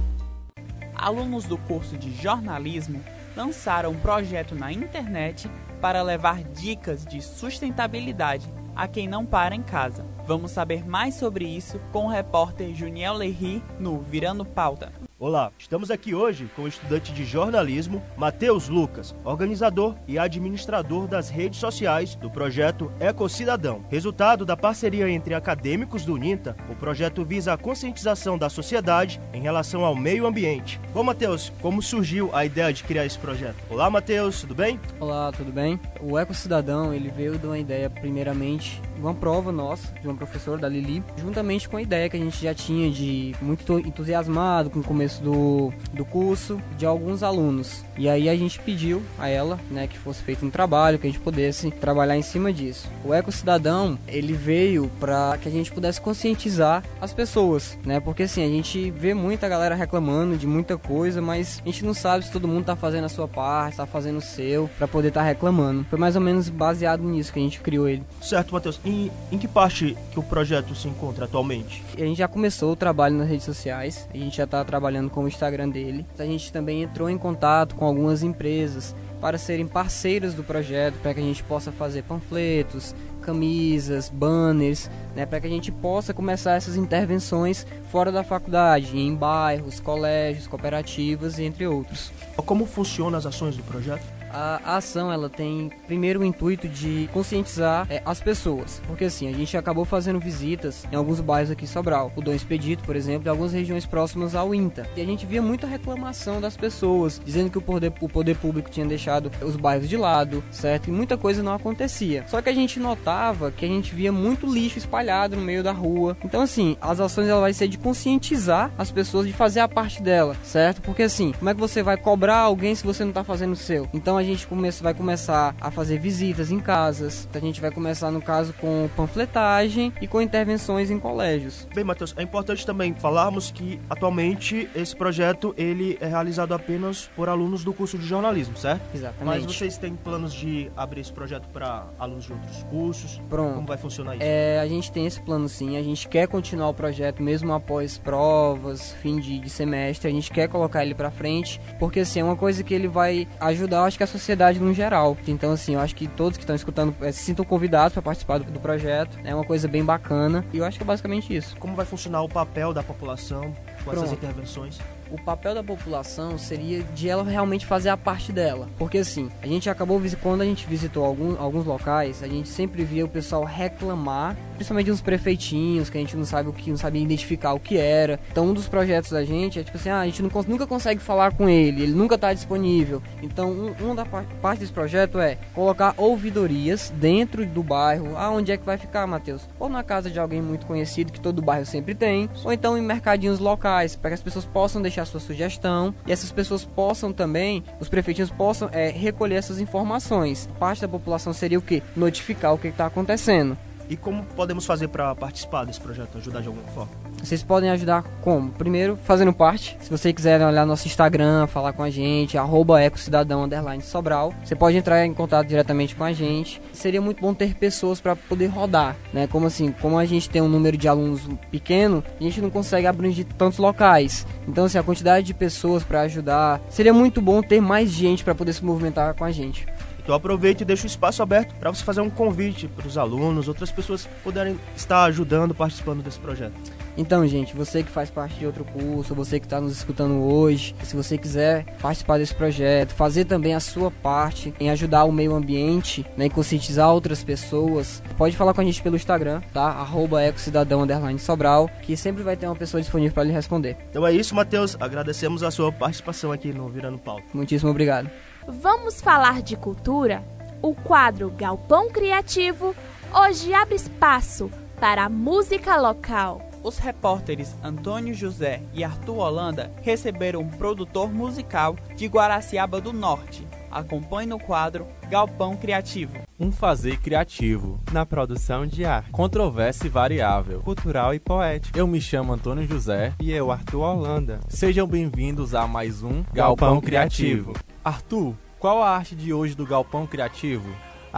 Alunos 0.95 1.45
do 1.45 1.57
curso 1.57 1.95
de 1.97 2.11
jornalismo 2.21 2.99
lançaram 3.37 3.91
um 3.91 3.99
projeto 3.99 4.55
na 4.55 4.73
internet 4.73 5.47
para 5.79 6.01
levar 6.01 6.43
dicas 6.43 7.05
de 7.05 7.21
sustentabilidade 7.21 8.51
a 8.75 8.87
quem 8.87 9.07
não 9.07 9.25
para 9.25 9.55
em 9.55 9.61
casa. 9.61 10.03
Vamos 10.25 10.51
saber 10.51 10.83
mais 10.87 11.15
sobre 11.15 11.45
isso 11.45 11.79
com 11.91 12.05
o 12.05 12.09
repórter 12.09 12.73
Juniel 12.73 13.13
Lerry 13.13 13.63
no 13.79 13.99
Virando 14.01 14.43
Pauta. 14.43 15.06
Olá, 15.19 15.51
estamos 15.57 15.89
aqui 15.89 16.13
hoje 16.13 16.47
com 16.55 16.61
o 16.61 16.67
estudante 16.67 17.11
de 17.11 17.25
jornalismo 17.25 18.03
Matheus 18.15 18.69
Lucas, 18.69 19.15
organizador 19.25 19.95
e 20.07 20.19
administrador 20.19 21.07
das 21.07 21.27
redes 21.27 21.59
sociais 21.59 22.13
do 22.13 22.29
projeto 22.29 22.91
Ecocidadão. 22.99 23.83
Resultado 23.89 24.45
da 24.45 24.55
parceria 24.55 25.09
entre 25.09 25.33
acadêmicos 25.33 26.05
do 26.05 26.13
UNINTA, 26.13 26.55
o 26.69 26.75
projeto 26.75 27.25
visa 27.25 27.51
a 27.51 27.57
conscientização 27.57 28.37
da 28.37 28.47
sociedade 28.47 29.19
em 29.33 29.41
relação 29.41 29.83
ao 29.83 29.95
meio 29.95 30.27
ambiente. 30.27 30.79
Bom, 30.93 31.01
Matheus, 31.01 31.51
como 31.63 31.81
surgiu 31.81 32.29
a 32.31 32.45
ideia 32.45 32.71
de 32.71 32.83
criar 32.83 33.03
esse 33.03 33.17
projeto? 33.17 33.55
Olá, 33.71 33.89
Matheus, 33.89 34.41
tudo 34.41 34.53
bem? 34.53 34.79
Olá, 34.99 35.31
tudo 35.31 35.51
bem? 35.51 35.79
O 35.99 36.19
Ecocidadão, 36.19 36.93
ele 36.93 37.09
veio 37.09 37.39
de 37.39 37.47
uma 37.47 37.57
ideia 37.57 37.89
primeiramente 37.89 38.79
uma 38.99 39.13
prova 39.13 39.51
nossa, 39.51 39.93
de 40.01 40.07
uma 40.07 40.15
professora 40.15 40.57
da 40.57 40.69
Lili, 40.69 41.03
juntamente 41.17 41.67
com 41.67 41.77
a 41.77 41.81
ideia 41.81 42.09
que 42.09 42.17
a 42.17 42.19
gente 42.19 42.41
já 42.41 42.53
tinha 42.53 42.89
de 42.89 43.35
muito 43.41 43.79
entusiasmado 43.79 44.69
com 44.69 44.79
o 44.79 44.83
começo 44.83 45.21
do, 45.21 45.73
do 45.93 46.05
curso, 46.05 46.59
de 46.77 46.85
alguns 46.85 47.23
alunos. 47.23 47.83
E 47.97 48.07
aí 48.09 48.29
a 48.29 48.35
gente 48.35 48.59
pediu 48.59 49.01
a 49.17 49.27
ela, 49.27 49.59
né, 49.69 49.87
que 49.87 49.97
fosse 49.97 50.21
feito 50.21 50.45
um 50.45 50.49
trabalho, 50.49 50.99
que 50.99 51.07
a 51.07 51.09
gente 51.09 51.21
pudesse 51.21 51.71
trabalhar 51.71 52.17
em 52.17 52.21
cima 52.21 52.51
disso. 52.53 52.87
O 53.03 53.13
Eco 53.13 53.31
Cidadão, 53.31 53.97
ele 54.07 54.33
veio 54.33 54.89
para 54.99 55.37
que 55.41 55.47
a 55.47 55.51
gente 55.51 55.71
pudesse 55.71 55.99
conscientizar 56.01 56.83
as 57.01 57.13
pessoas, 57.13 57.77
né? 57.85 57.99
Porque 57.99 58.23
assim, 58.23 58.43
a 58.43 58.47
gente 58.47 58.91
vê 58.91 59.13
muita 59.13 59.47
galera 59.47 59.75
reclamando 59.75 60.37
de 60.37 60.47
muita 60.47 60.77
coisa, 60.77 61.21
mas 61.21 61.61
a 61.63 61.69
gente 61.69 61.85
não 61.85 61.93
sabe 61.93 62.25
se 62.25 62.31
todo 62.31 62.47
mundo 62.47 62.65
tá 62.65 62.75
fazendo 62.75 63.05
a 63.05 63.09
sua 63.09 63.27
parte, 63.27 63.77
tá 63.77 63.85
fazendo 63.85 64.17
o 64.17 64.21
seu, 64.21 64.69
para 64.77 64.87
poder 64.87 65.09
estar 65.09 65.21
tá 65.21 65.27
reclamando. 65.27 65.85
Foi 65.89 65.99
mais 65.99 66.15
ou 66.15 66.21
menos 66.21 66.49
baseado 66.49 67.03
nisso 67.03 67.33
que 67.33 67.39
a 67.39 67.41
gente 67.41 67.59
criou 67.61 67.87
ele. 67.87 68.03
Certo, 68.21 68.53
Matheus. 68.53 68.79
Em, 68.87 69.11
em 69.33 69.37
que 69.37 69.49
parte 69.49 69.97
que 70.13 70.17
o 70.17 70.23
projeto 70.23 70.73
se 70.73 70.87
encontra 70.87 71.25
atualmente? 71.25 71.83
A 71.93 71.99
gente 71.99 72.19
já 72.19 72.27
começou 72.27 72.71
o 72.71 72.75
trabalho 72.75 73.17
nas 73.17 73.27
redes 73.27 73.43
sociais, 73.43 74.07
a 74.13 74.15
gente 74.15 74.37
já 74.37 74.45
está 74.45 74.63
trabalhando 74.63 75.09
com 75.09 75.25
o 75.25 75.27
Instagram 75.27 75.67
dele. 75.67 76.05
A 76.17 76.23
gente 76.23 76.53
também 76.53 76.83
entrou 76.83 77.09
em 77.09 77.17
contato 77.17 77.75
com 77.75 77.83
algumas 77.83 78.23
empresas 78.23 78.95
para 79.19 79.37
serem 79.37 79.67
parceiros 79.67 80.33
do 80.33 80.41
projeto, 80.41 80.95
para 81.01 81.13
que 81.13 81.19
a 81.19 81.23
gente 81.23 81.43
possa 81.43 81.69
fazer 81.69 82.03
panfletos, 82.03 82.95
camisas, 83.21 84.07
banners, 84.07 84.89
né, 85.13 85.25
para 85.25 85.41
que 85.41 85.47
a 85.47 85.49
gente 85.49 85.69
possa 85.69 86.13
começar 86.13 86.53
essas 86.53 86.77
intervenções 86.77 87.67
fora 87.91 88.09
da 88.09 88.23
faculdade, 88.23 88.97
em 88.97 89.13
bairros, 89.13 89.81
colégios, 89.81 90.47
cooperativas, 90.47 91.39
entre 91.39 91.67
outros. 91.67 92.09
Como 92.37 92.65
funcionam 92.65 93.19
as 93.19 93.25
ações 93.25 93.57
do 93.57 93.63
projeto? 93.63 94.16
A, 94.37 94.77
ação 94.77 95.11
ela 95.11 95.29
tem 95.29 95.71
primeiro 95.87 96.19
o 96.19 96.23
intuito 96.23 96.67
de 96.67 97.09
conscientizar 97.11 97.87
é, 97.89 98.01
as 98.05 98.21
pessoas, 98.21 98.81
porque 98.85 99.05
assim 99.05 99.27
a 99.27 99.33
gente 99.33 99.57
acabou 99.57 99.83
fazendo 99.83 100.19
visitas 100.19 100.85
em 100.91 100.95
alguns 100.95 101.19
bairros 101.19 101.51
aqui 101.51 101.65
em 101.65 101.67
Sobral, 101.67 102.11
o 102.15 102.21
Dom 102.21 102.33
Expedito, 102.33 102.83
por 102.83 102.95
exemplo, 102.95 103.27
e 103.27 103.29
algumas 103.29 103.53
regiões 103.53 103.85
próximas 103.85 104.35
ao 104.35 104.53
INTA, 104.53 104.87
e 104.95 105.01
a 105.01 105.05
gente 105.05 105.25
via 105.25 105.41
muita 105.41 105.65
reclamação 105.65 106.39
das 106.39 106.55
pessoas 106.55 107.19
dizendo 107.25 107.49
que 107.49 107.57
o 107.57 107.61
poder, 107.61 107.91
o 107.99 108.09
poder 108.09 108.37
público 108.37 108.69
tinha 108.69 108.85
deixado 108.85 109.31
os 109.41 109.55
bairros 109.55 109.89
de 109.89 109.97
lado, 109.97 110.43
certo? 110.51 110.89
E 110.89 110.91
muita 110.91 111.17
coisa 111.17 111.41
não 111.41 111.53
acontecia. 111.53 112.23
Só 112.27 112.41
que 112.41 112.49
a 112.49 112.53
gente 112.53 112.79
notava 112.79 113.51
que 113.51 113.65
a 113.65 113.67
gente 113.67 113.95
via 113.95 114.11
muito 114.11 114.51
lixo 114.51 114.77
espalhado 114.77 115.35
no 115.35 115.41
meio 115.41 115.63
da 115.63 115.71
rua. 115.71 116.15
Então 116.23 116.41
assim, 116.41 116.77
as 116.79 116.99
ações 116.99 117.27
ela 117.27 117.41
vai 117.41 117.53
ser 117.53 117.67
de 117.67 117.77
conscientizar 117.77 118.71
as 118.77 118.91
pessoas 118.91 119.25
de 119.25 119.33
fazer 119.33 119.61
a 119.61 119.67
parte 119.67 120.01
dela, 120.01 120.35
certo? 120.43 120.81
Porque 120.81 121.03
assim, 121.03 121.31
como 121.31 121.49
é 121.49 121.53
que 121.53 121.59
você 121.59 121.81
vai 121.81 121.97
cobrar 121.97 122.37
alguém 122.37 122.75
se 122.75 122.85
você 122.85 123.03
não 123.03 123.11
está 123.11 123.23
fazendo 123.23 123.53
o 123.53 123.55
seu? 123.55 123.87
Então 123.93 124.17
a 124.17 124.26
gente 124.27 124.47
começa, 124.47 124.83
vai 124.83 124.93
começar 124.93 125.55
a 125.59 125.71
fazer 125.71 125.99
visitas 125.99 126.51
em 126.51 126.59
casas, 126.59 127.27
a 127.33 127.39
gente 127.39 127.61
vai 127.61 127.71
começar, 127.71 128.11
no 128.11 128.21
caso, 128.21 128.53
com 128.53 128.89
panfletagem 128.95 129.93
e 130.01 130.07
com 130.07 130.21
intervenções 130.21 130.89
em 130.89 130.99
colégios. 130.99 131.67
Bem, 131.73 131.83
Matheus, 131.83 132.13
é 132.17 132.23
importante 132.23 132.65
também 132.65 132.93
falarmos 132.93 133.51
que 133.51 133.79
atualmente 133.89 134.69
esse 134.75 134.95
projeto 134.95 135.53
ele 135.57 135.97
é 136.01 136.07
realizado 136.07 136.53
apenas 136.53 137.09
por 137.15 137.29
alunos 137.29 137.63
do 137.63 137.73
curso 137.73 137.97
de 137.97 138.05
jornalismo, 138.05 138.57
certo? 138.57 138.81
Exatamente. 138.93 139.25
Mas 139.25 139.45
vocês 139.45 139.77
têm 139.77 139.95
planos 139.95 140.33
de 140.33 140.71
abrir 140.75 141.01
esse 141.01 141.13
projeto 141.13 141.47
para 141.49 141.85
alunos 141.99 142.25
de 142.25 142.33
outros 142.33 142.63
cursos? 142.63 143.21
Pronto. 143.29 143.55
Como 143.55 143.67
vai 143.67 143.77
funcionar 143.77 144.15
isso? 144.15 144.23
É, 144.23 144.59
a 144.59 144.67
gente 144.67 144.91
tem 144.91 145.05
esse 145.05 145.21
plano 145.21 145.47
sim, 145.47 145.77
a 145.77 145.83
gente 145.83 146.07
quer 146.07 146.27
continuar 146.27 146.69
o 146.69 146.73
projeto 146.73 147.21
mesmo 147.21 147.53
após 147.53 147.97
provas, 147.97 148.93
fim 149.01 149.19
de, 149.19 149.39
de 149.39 149.49
semestre, 149.49 150.07
a 150.07 150.11
gente 150.11 150.31
quer 150.31 150.47
colocar 150.47 150.83
ele 150.83 150.95
para 150.95 151.11
frente, 151.11 151.59
porque 151.79 152.01
assim, 152.01 152.19
é 152.19 152.23
uma 152.23 152.35
coisa 152.35 152.63
que 152.63 152.73
ele 152.73 152.87
vai 152.87 153.27
ajudar, 153.39 153.83
acho 153.83 153.97
que 153.97 154.03
a 154.07 154.11
sociedade 154.11 154.59
no 154.59 154.73
geral. 154.73 155.17
Então 155.27 155.51
assim, 155.51 155.75
eu 155.75 155.79
acho 155.79 155.95
que 155.95 156.07
todos 156.07 156.37
que 156.37 156.43
estão 156.43 156.55
escutando 156.55 156.95
é, 157.01 157.11
se 157.11 157.23
sintam 157.23 157.45
convidados 157.45 157.93
para 157.93 158.01
participar 158.01 158.39
do, 158.39 158.51
do 158.51 158.59
projeto. 158.59 159.17
É 159.23 159.33
uma 159.33 159.43
coisa 159.43 159.67
bem 159.67 159.83
bacana 159.83 160.45
e 160.53 160.57
eu 160.57 160.65
acho 160.65 160.77
que 160.77 160.83
é 160.83 160.87
basicamente 160.87 161.35
isso. 161.35 161.55
Como 161.57 161.75
vai 161.75 161.85
funcionar 161.85 162.21
o 162.21 162.29
papel 162.29 162.73
da 162.73 162.83
população 162.83 163.53
com 163.83 163.91
essas 163.91 164.09
Pronto. 164.09 164.13
intervenções? 164.13 164.79
O 165.11 165.21
papel 165.21 165.53
da 165.55 165.63
população 165.63 166.37
seria 166.37 166.83
de 166.83 167.09
ela 167.09 167.23
realmente 167.23 167.65
fazer 167.65 167.89
a 167.89 167.97
parte 167.97 168.31
dela. 168.31 168.67
Porque 168.77 168.99
assim, 168.99 169.29
a 169.41 169.47
gente 169.47 169.69
acabou 169.69 170.01
quando 170.21 170.41
a 170.41 170.45
gente 170.45 170.65
visitou 170.67 171.03
algum, 171.03 171.35
alguns 171.39 171.65
locais, 171.65 172.23
a 172.23 172.27
gente 172.27 172.49
sempre 172.49 172.83
via 172.83 173.05
o 173.05 173.09
pessoal 173.09 173.43
reclamar, 173.43 174.35
principalmente 174.55 174.91
uns 174.91 175.01
prefeitinhos 175.01 175.89
que 175.89 175.97
a 175.97 176.01
gente 176.01 176.15
não 176.15 176.25
sabe 176.25 176.49
o 176.49 176.53
que, 176.53 176.69
não 176.69 176.77
sabia 176.77 177.01
identificar 177.01 177.53
o 177.53 177.59
que 177.59 177.77
era. 177.77 178.19
Então 178.31 178.45
um 178.45 178.53
dos 178.53 178.67
projetos 178.67 179.11
da 179.11 179.23
gente 179.23 179.59
é 179.59 179.63
tipo 179.63 179.77
assim, 179.77 179.89
ah, 179.89 179.99
a 179.99 180.05
gente 180.05 180.21
não, 180.21 180.29
nunca 180.47 180.67
consegue 180.67 181.01
falar 181.01 181.33
com 181.33 181.49
ele, 181.49 181.83
ele 181.83 181.93
nunca 181.93 182.15
está 182.15 182.33
disponível. 182.33 183.01
Então 183.21 183.49
um, 183.49 183.73
uma 183.79 183.95
da 183.95 184.05
par- 184.05 184.25
parte 184.41 184.59
desse 184.59 184.71
projeto 184.71 185.19
é 185.19 185.37
colocar 185.53 185.93
ouvidorias 185.97 186.93
dentro 186.95 187.45
do 187.45 187.63
bairro. 187.63 188.15
Ah, 188.15 188.29
onde 188.29 188.51
é 188.51 188.57
que 188.57 188.65
vai 188.65 188.77
ficar, 188.77 189.05
Matheus? 189.07 189.47
Ou 189.59 189.69
na 189.69 189.83
casa 189.83 190.09
de 190.09 190.19
alguém 190.19 190.41
muito 190.41 190.65
conhecido 190.65 191.11
que 191.11 191.19
todo 191.19 191.41
bairro 191.41 191.65
sempre 191.65 191.95
tem, 191.95 192.29
ou 192.43 192.51
então 192.51 192.77
em 192.77 192.81
mercadinhos 192.81 193.39
locais, 193.39 193.95
para 193.95 194.09
que 194.11 194.15
as 194.15 194.21
pessoas 194.21 194.45
possam 194.45 194.81
deixar 194.81 194.96
sua 195.05 195.19
sugestão 195.19 195.93
e 196.05 196.11
essas 196.11 196.31
pessoas 196.31 196.63
possam 196.63 197.11
também, 197.13 197.63
os 197.79 197.89
prefeitinhos 197.89 198.29
possam 198.29 198.69
é, 198.71 198.89
recolher 198.89 199.35
essas 199.35 199.59
informações. 199.59 200.49
Parte 200.59 200.81
da 200.81 200.87
população 200.87 201.33
seria 201.33 201.59
o 201.59 201.61
que? 201.61 201.83
Notificar 201.95 202.53
o 202.53 202.57
que 202.57 202.67
está 202.67 202.85
acontecendo. 202.85 203.57
E 203.89 203.95
como 203.95 204.23
podemos 204.23 204.65
fazer 204.65 204.89
para 204.89 205.15
participar 205.15 205.65
desse 205.65 205.79
projeto, 205.79 206.17
ajudar 206.17 206.41
de 206.41 206.47
alguma 206.47 206.67
forma? 206.69 207.06
Vocês 207.23 207.43
podem 207.43 207.69
ajudar 207.69 208.03
como? 208.21 208.51
Primeiro, 208.51 208.97
fazendo 209.03 209.33
parte. 209.33 209.77
Se 209.81 209.89
você 209.89 210.13
quiser 210.13 210.41
olhar 210.41 210.65
nosso 210.65 210.87
Instagram, 210.87 211.47
falar 211.47 211.73
com 211.73 211.83
a 211.83 211.89
gente, 211.89 212.37
arroba 212.37 212.81
ecocidadão 212.81 213.49
Sobral. 213.81 214.33
Você 214.43 214.55
pode 214.55 214.77
entrar 214.77 215.05
em 215.05 215.13
contato 215.13 215.47
diretamente 215.47 215.95
com 215.95 216.03
a 216.03 216.13
gente. 216.13 216.61
Seria 216.71 217.01
muito 217.01 217.21
bom 217.21 217.33
ter 217.33 217.55
pessoas 217.55 217.99
para 217.99 218.15
poder 218.15 218.47
rodar, 218.47 218.95
né? 219.13 219.27
Como 219.27 219.47
assim, 219.47 219.71
como 219.71 219.97
a 219.97 220.05
gente 220.05 220.29
tem 220.29 220.41
um 220.41 220.47
número 220.47 220.77
de 220.77 220.87
alunos 220.87 221.21
pequeno, 221.51 222.03
a 222.19 222.23
gente 222.23 222.41
não 222.41 222.49
consegue 222.49 222.87
abranger 222.87 223.25
tantos 223.37 223.59
locais. 223.59 224.25
Então, 224.47 224.65
assim, 224.65 224.77
a 224.77 224.83
quantidade 224.83 225.27
de 225.27 225.33
pessoas 225.33 225.83
para 225.83 226.01
ajudar, 226.01 226.61
seria 226.69 226.93
muito 226.93 227.21
bom 227.21 227.41
ter 227.41 227.61
mais 227.61 227.89
gente 227.89 228.23
para 228.23 228.35
poder 228.35 228.53
se 228.53 228.63
movimentar 228.63 229.13
com 229.15 229.25
a 229.25 229.31
gente. 229.31 229.65
Então 230.07 230.15
aproveite 230.15 230.63
e 230.63 230.65
deixe 230.65 230.85
o 230.85 230.87
espaço 230.87 231.21
aberto 231.21 231.53
para 231.55 231.69
você 231.69 231.83
fazer 231.83 231.99
um 231.99 232.09
convite 232.09 232.65
para 232.65 232.87
os 232.87 232.97
alunos, 232.97 233.49
outras 233.49 233.69
pessoas 233.69 234.07
puderem 234.23 234.57
estar 234.73 235.03
ajudando, 235.03 235.53
participando 235.53 236.01
desse 236.01 236.17
projeto. 236.17 236.53
Então, 236.97 237.27
gente, 237.27 237.55
você 237.55 237.83
que 237.83 237.91
faz 237.91 238.09
parte 238.09 238.39
de 238.39 238.45
outro 238.45 238.65
curso, 238.65 239.13
você 239.13 239.39
que 239.39 239.45
está 239.45 239.61
nos 239.61 239.71
escutando 239.71 240.23
hoje, 240.23 240.75
se 240.83 240.95
você 240.95 241.15
quiser 241.15 241.63
participar 241.79 242.17
desse 242.17 242.33
projeto, 242.33 242.91
fazer 242.93 243.25
também 243.25 243.53
a 243.53 243.59
sua 243.59 243.91
parte 243.91 244.51
em 244.59 244.71
ajudar 244.71 245.03
o 245.03 245.11
meio 245.11 245.35
ambiente, 245.35 246.03
né, 246.17 246.25
e 246.25 246.29
conscientizar 246.29 246.91
outras 246.91 247.23
pessoas, 247.23 248.01
pode 248.17 248.35
falar 248.35 248.53
com 248.53 248.61
a 248.61 248.63
gente 248.63 248.81
pelo 248.81 248.95
Instagram, 248.95 249.41
tá? 249.53 249.61
Arroba 249.61 250.23
ecocidadão 250.23 250.81
underline 250.81 251.19
Sobral, 251.19 251.69
que 251.83 251.95
sempre 251.95 252.23
vai 252.23 252.35
ter 252.35 252.47
uma 252.47 252.55
pessoa 252.55 252.81
disponível 252.81 253.13
para 253.13 253.23
lhe 253.23 253.31
responder. 253.31 253.77
Então 253.91 254.05
é 254.05 254.11
isso, 254.11 254.33
Matheus. 254.33 254.75
Agradecemos 254.79 255.43
a 255.43 255.51
sua 255.51 255.71
participação 255.71 256.31
aqui 256.31 256.51
no 256.51 256.67
Virando 256.67 256.97
Pauta. 256.97 257.25
Muitíssimo 257.31 257.69
obrigado. 257.69 258.09
Vamos 258.47 259.01
falar 259.01 259.43
de 259.43 259.55
cultura? 259.55 260.23
O 260.61 260.73
quadro 260.73 261.29
Galpão 261.29 261.89
Criativo 261.89 262.75
hoje 263.13 263.53
abre 263.53 263.75
espaço 263.75 264.49
para 264.79 265.03
a 265.05 265.09
música 265.09 265.77
local. 265.77 266.46
Os 266.63 266.77
repórteres 266.77 267.55
Antônio 267.63 268.13
José 268.13 268.61
e 268.73 268.83
Arthur 268.83 269.17
Holanda 269.17 269.71
receberam 269.83 270.41
um 270.41 270.49
produtor 270.49 271.11
musical 271.13 271.75
de 271.95 272.07
Guaraciaba 272.07 272.81
do 272.81 272.91
Norte. 272.91 273.47
Acompanhe 273.69 274.27
no 274.27 274.39
quadro 274.39 274.87
Galpão 275.09 275.55
Criativo. 275.55 276.17
Um 276.39 276.51
fazer 276.51 276.99
criativo, 276.99 277.79
na 277.91 278.05
produção 278.05 278.65
de 278.65 278.85
arte, 278.85 279.11
controvérsia 279.11 279.87
e 279.87 279.89
variável. 279.89 280.61
cultural 280.61 281.13
e 281.13 281.19
poética. 281.19 281.77
Eu 281.77 281.87
me 281.87 282.01
chamo 282.01 282.33
Antônio 282.33 282.67
José. 282.67 283.13
E 283.19 283.31
eu, 283.31 283.51
Arthur 283.51 283.81
Holanda. 283.81 284.39
Sejam 284.47 284.87
bem-vindos 284.87 285.53
a 285.53 285.67
mais 285.67 286.01
um 286.01 286.23
Galpão 286.33 286.81
Criativo. 286.81 287.53
Arthur, 287.83 288.33
qual 288.59 288.81
a 288.81 288.89
arte 288.89 289.15
de 289.15 289.33
hoje 289.33 289.53
do 289.55 289.65
Galpão 289.65 290.07
Criativo? 290.07 290.69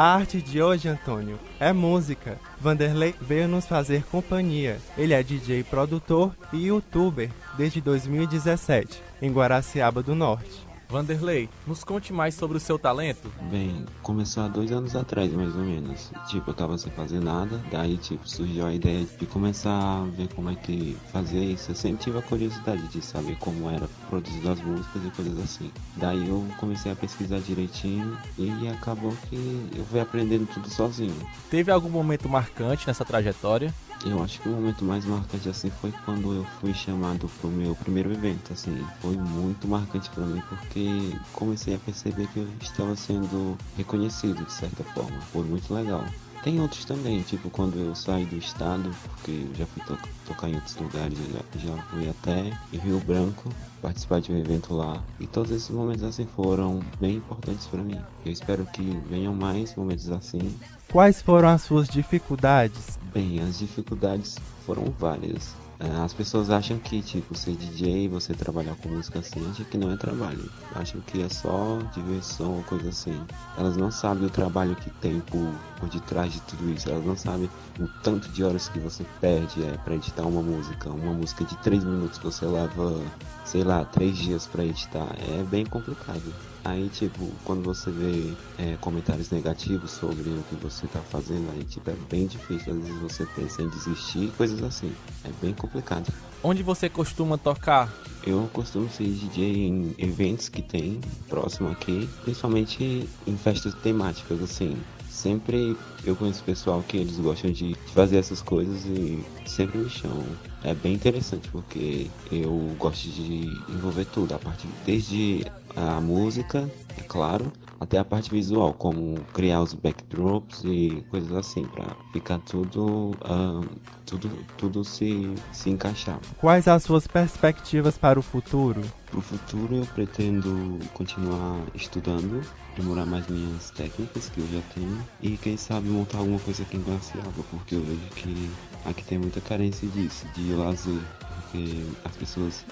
A 0.02 0.16
arte 0.16 0.42
de 0.42 0.62
hoje, 0.62 0.88
Antônio, 0.88 1.38
é 1.60 1.74
música. 1.74 2.40
Vanderlei 2.58 3.14
veio 3.20 3.50
nos 3.50 3.66
fazer 3.66 4.06
companhia. 4.06 4.80
Ele 4.98 5.14
é 5.14 5.22
DJ, 5.22 5.62
produtor 5.66 6.34
e 6.54 6.68
youtuber 6.68 7.30
desde 7.58 7.82
2017, 7.82 9.04
em 9.22 9.30
Guaraciaba 9.30 10.02
do 10.02 10.16
Norte. 10.16 10.69
Vanderlei, 10.90 11.48
nos 11.68 11.84
conte 11.84 12.12
mais 12.12 12.34
sobre 12.34 12.58
o 12.58 12.60
seu 12.60 12.80
talento. 12.80 13.32
Bem, 13.52 13.86
começou 14.02 14.42
há 14.42 14.48
dois 14.48 14.72
anos 14.72 14.96
atrás, 14.96 15.32
mais 15.32 15.56
ou 15.56 15.62
menos. 15.62 16.12
Tipo, 16.28 16.50
eu 16.50 16.54
tava 16.56 16.78
sem 16.80 16.92
fazer 16.94 17.20
nada, 17.20 17.62
daí, 17.72 17.96
tipo, 17.98 18.28
surgiu 18.28 18.66
a 18.66 18.74
ideia 18.74 19.06
de 19.06 19.26
começar 19.28 19.70
a 19.70 20.04
ver 20.06 20.28
como 20.34 20.50
é 20.50 20.56
que 20.56 20.98
fazia 21.12 21.44
isso. 21.44 21.70
Eu 21.70 21.76
sempre 21.76 22.04
tive 22.04 22.18
a 22.18 22.24
curiosidade 22.24 22.88
de 22.88 23.04
saber 23.04 23.38
como 23.38 23.70
era 23.70 23.88
produzido 24.10 24.50
as 24.50 24.60
músicas 24.62 25.06
e 25.06 25.12
coisas 25.12 25.40
assim. 25.40 25.72
Daí 25.96 26.28
eu 26.28 26.44
comecei 26.58 26.92
a 26.92 26.96
pesquisar 26.96 27.40
direitinho 27.40 28.18
e 28.36 28.68
acabou 28.70 29.16
que 29.30 29.70
eu 29.76 29.86
fui 29.86 30.00
aprendendo 30.00 30.48
tudo 30.52 30.68
sozinho. 30.72 31.16
Teve 31.52 31.72
algum 31.72 31.90
momento 31.90 32.28
marcante 32.28 32.88
nessa 32.88 33.06
trajetória? 33.06 33.72
Eu 34.06 34.24
acho 34.24 34.40
que 34.40 34.48
o 34.48 34.52
momento 34.52 34.86
mais 34.86 35.06
marcante 35.06 35.50
assim 35.50 35.70
foi 35.70 35.94
quando 36.06 36.34
eu 36.34 36.46
fui 36.46 36.74
chamado 36.74 37.30
pro 37.42 37.50
meu 37.50 37.76
primeiro 37.76 38.12
evento, 38.14 38.54
assim, 38.54 38.88
foi 39.02 39.14
muito 39.14 39.68
marcante 39.68 40.10
para 40.10 40.26
mim 40.26 40.42
porque 40.48 41.12
comecei 41.34 41.76
a 41.76 41.80
perceber 41.80 42.28
que 42.28 42.40
eu 42.40 42.48
estava 42.62 42.96
sendo 42.96 43.58
reconhecido 43.76 44.46
de 44.46 44.52
certa 44.52 44.86
forma, 44.86 45.20
foi 45.34 45.44
muito 45.44 45.74
legal. 45.74 46.06
Tem 46.44 46.60
outros 46.62 46.86
também, 46.86 47.22
tipo 47.22 47.50
quando 47.50 47.78
eu 47.78 47.94
saí 47.94 48.26
do 48.26 48.38
estado, 48.38 48.90
porque 49.10 49.32
eu 49.32 49.56
já 49.56 49.66
fui 49.66 49.84
to 49.84 49.98
tocar 50.26 50.50
em 50.50 50.56
outros 50.56 50.76
lugares, 50.78 51.18
já, 51.18 51.60
já 51.60 51.84
fui 51.84 52.10
até 52.10 52.58
em 52.72 52.78
Rio 52.78 53.00
Branco 53.00 53.50
participar 53.82 54.22
de 54.22 54.32
um 54.32 54.38
evento 54.38 54.74
lá. 54.74 55.04
E 55.20 55.28
todos 55.28 55.52
esses 55.52 55.70
momentos 55.70 56.04
assim 56.04 56.26
foram 56.36 56.80
bem 57.00 57.18
importantes 57.18 57.68
para 57.68 57.84
mim. 57.84 58.00
Eu 58.26 58.32
espero 58.32 58.66
que 58.66 58.82
venham 59.10 59.34
mais 59.34 59.76
momentos 59.76 60.10
assim 60.10 60.58
Quais 60.92 61.22
foram 61.22 61.50
as 61.50 61.62
suas 61.62 61.88
dificuldades? 61.88 62.98
Bem, 63.14 63.40
as 63.42 63.60
dificuldades 63.60 64.38
foram 64.66 64.86
várias. 64.98 65.54
É, 65.80 66.02
As 66.04 66.14
pessoas 66.14 66.50
acham 66.50 66.78
que, 66.78 67.02
tipo, 67.02 67.34
ser 67.34 67.56
DJ, 67.56 68.10
você 68.10 68.34
trabalhar 68.34 68.76
com 68.76 68.90
música 68.90 69.20
assim, 69.20 69.40
acham 69.50 69.66
que 69.66 69.78
não 69.78 69.92
é 69.92 69.96
trabalho. 69.96 70.44
Acham 70.76 71.00
que 71.02 71.22
é 71.22 71.30
só 71.30 71.80
diversão 71.94 72.58
ou 72.58 72.64
coisa 72.64 72.90
assim. 72.90 73.18
Elas 73.58 73.78
não 73.78 73.90
sabem 73.90 74.26
o 74.26 74.30
trabalho 74.30 74.76
que 74.76 74.90
tem 74.90 75.22
por, 75.22 75.54
por 75.78 75.88
detrás 75.90 76.34
de 76.34 76.42
tudo 76.42 76.70
isso. 76.70 76.90
Elas 76.90 77.06
não 77.06 77.16
sabem 77.16 77.50
o 77.80 77.88
tanto 78.04 78.28
de 78.30 78.44
horas 78.44 78.68
que 78.68 78.78
você 78.80 79.06
perde 79.22 79.64
é, 79.64 79.78
para 79.78 79.96
editar 79.96 80.24
uma 80.24 80.42
música. 80.42 80.90
Uma 80.90 81.14
música 81.14 81.46
de 81.46 81.56
3 81.58 81.84
minutos 81.86 82.20
você 82.20 82.46
leva, 82.46 83.02
sei 83.46 83.64
lá, 83.64 83.86
3 83.86 84.18
dias 84.18 84.46
para 84.48 84.66
editar. 84.66 85.08
É 85.30 85.44
bem 85.44 85.66
complicado. 85.66 86.34
Aí, 86.64 86.90
tipo, 86.90 87.32
quando 87.46 87.64
você 87.64 87.90
vê 87.90 88.34
é, 88.58 88.78
comentários 88.78 89.30
negativos 89.30 89.92
sobre 89.92 90.30
o 90.30 90.44
que 90.44 90.56
você 90.56 90.88
tá 90.88 91.00
fazendo, 91.00 91.50
aí, 91.52 91.64
tipo, 91.64 91.90
é 91.90 91.96
bem 92.10 92.28
difícil. 92.28 92.74
Às 92.74 92.80
vezes 92.80 93.02
você 93.02 93.26
pensa 93.36 93.62
em 93.62 93.70
desistir, 93.70 94.32
coisas 94.38 94.62
assim. 94.62 94.92
É 95.24 95.30
bem 95.42 95.54
complicado. 95.54 96.12
Onde 96.44 96.64
você 96.64 96.90
costuma 96.90 97.38
tocar? 97.38 97.94
Eu 98.24 98.50
costumo 98.54 98.90
ser 98.90 99.06
DJ 99.06 99.68
em 99.68 99.96
eventos 99.98 100.50
que 100.50 100.62
tem 100.62 101.00
próximo 101.28 101.70
aqui, 101.70 102.08
principalmente 102.24 103.10
em 103.26 103.38
festas 103.38 103.74
temáticas, 103.74 104.42
assim. 104.42 104.78
Sempre 105.10 105.76
eu 106.06 106.16
conheço 106.16 106.44
pessoal 106.44 106.84
que 106.88 106.98
eles 106.98 107.18
gostam 107.18 107.52
de 107.52 107.76
fazer 107.94 108.18
essas 108.18 108.42
coisas 108.42 108.86
e 108.86 109.24
sempre 109.46 109.78
me 109.80 109.90
chamam. 109.90 110.26
É 110.64 110.74
bem 110.74 110.94
interessante 110.94 111.50
porque 111.50 112.08
eu 112.32 112.76
gosto 112.78 113.10
de 113.10 113.62
envolver 113.70 114.06
tudo, 114.06 114.34
a 114.34 114.40
partir 114.40 114.68
desde 114.86 115.46
a 115.80 116.02
música, 116.02 116.70
é 116.98 117.02
claro, 117.04 117.52
até 117.80 117.98
a 117.98 118.04
parte 118.04 118.30
visual, 118.30 118.74
como 118.74 119.16
criar 119.34 119.62
os 119.62 119.74
backdrops 119.74 120.64
e 120.66 121.04
coisas 121.10 121.32
assim, 121.32 121.64
para 121.64 121.96
ficar 122.12 122.40
tudo, 122.40 123.12
uh, 123.12 123.66
tudo, 124.06 124.30
tudo 124.58 124.84
se, 124.84 125.34
se 125.54 125.70
encaixar. 125.70 126.20
Quais 126.40 126.68
as 126.68 126.84
suas 126.84 127.08
perspectivas 127.08 127.98
para 127.98 128.20
o 128.20 128.22
futuro? 128.22 128.82
Para 129.10 129.20
o 129.20 129.22
futuro 129.22 129.78
eu 129.78 129.86
pretendo 129.86 130.78
continuar 130.94 131.62
estudando, 131.74 132.42
aprimorar 132.72 133.06
mais 133.06 133.28
minhas 133.28 133.72
técnicas 133.72 134.30
que 134.30 134.42
eu 134.42 134.48
já 134.52 134.62
tenho 134.76 135.00
e 135.22 135.38
quem 135.38 135.56
sabe 135.56 135.88
montar 135.88 136.18
alguma 136.18 136.40
coisa 136.40 136.64
aqui 136.64 136.76
em 136.76 136.82
Guaraciaba, 136.82 137.32
porque 137.50 137.76
eu 137.76 137.82
vejo 137.82 138.10
que 138.16 138.50
aqui 138.86 139.04
tem 139.06 139.18
muita 139.18 139.40
carência 139.40 139.88
disso, 139.88 140.26
de 140.36 140.52
lazer, 140.54 141.02
porque 141.20 141.86
as 142.04 142.16
pessoas 142.18 142.66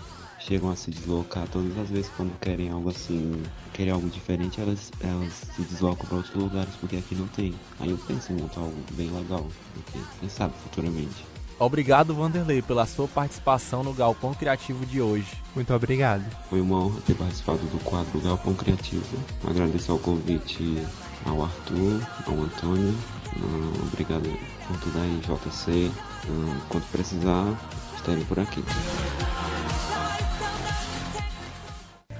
chegam 0.48 0.70
a 0.70 0.76
se 0.76 0.92
deslocar 0.92 1.48
todas 1.50 1.78
as 1.78 1.90
vezes 1.90 2.10
quando 2.16 2.38
querem 2.40 2.70
algo 2.70 2.90
assim, 2.90 3.44
querem 3.74 3.92
algo 3.92 4.08
diferente, 4.10 4.62
elas, 4.62 4.92
elas 5.02 5.34
se 5.56 5.62
deslocam 5.64 6.06
para 6.06 6.18
outros 6.18 6.36
lugares 6.36 6.74
porque 6.80 6.98
aqui 6.98 7.16
não 7.16 7.28
tem. 7.28 7.54
Aí 7.80 7.90
eu 7.90 7.98
penso 7.98 8.32
em 8.32 8.38
montar 8.38 8.62
algo 8.62 8.78
bem 8.94 9.10
legal, 9.12 9.46
porque 9.74 10.00
quem 10.20 10.30
sabe 10.30 10.54
futuramente. 10.64 11.26
Obrigado, 11.60 12.14
Vanderlei, 12.14 12.62
pela 12.62 12.86
sua 12.86 13.08
participação 13.08 13.84
no 13.84 13.92
Galpão 13.92 14.34
Criativo 14.34 14.86
de 14.86 15.02
hoje. 15.02 15.28
Muito 15.56 15.74
obrigado. 15.74 16.24
Foi 16.50 16.62
uma 16.62 16.86
honra 16.86 17.02
ter 17.02 17.16
participado 17.16 17.58
do 17.58 17.84
quadro 17.84 18.20
Galpão 18.22 18.54
Criativo. 18.54 19.04
Agradeço 19.44 19.92
ao 19.92 19.98
convite 19.98 20.78
ao 21.26 21.44
Arthur, 21.44 22.00
ao 22.28 22.34
Antônio. 22.36 22.96
Uh, 23.36 23.88
obrigado 23.92 24.30
por 24.68 24.80
tudo 24.80 25.00
aí, 25.00 25.20
JC. 25.22 25.92
Uh, 26.30 26.62
quando 26.70 26.92
precisar, 26.92 27.58
estarei 27.96 28.24
por 28.26 28.40
aqui. 28.40 28.64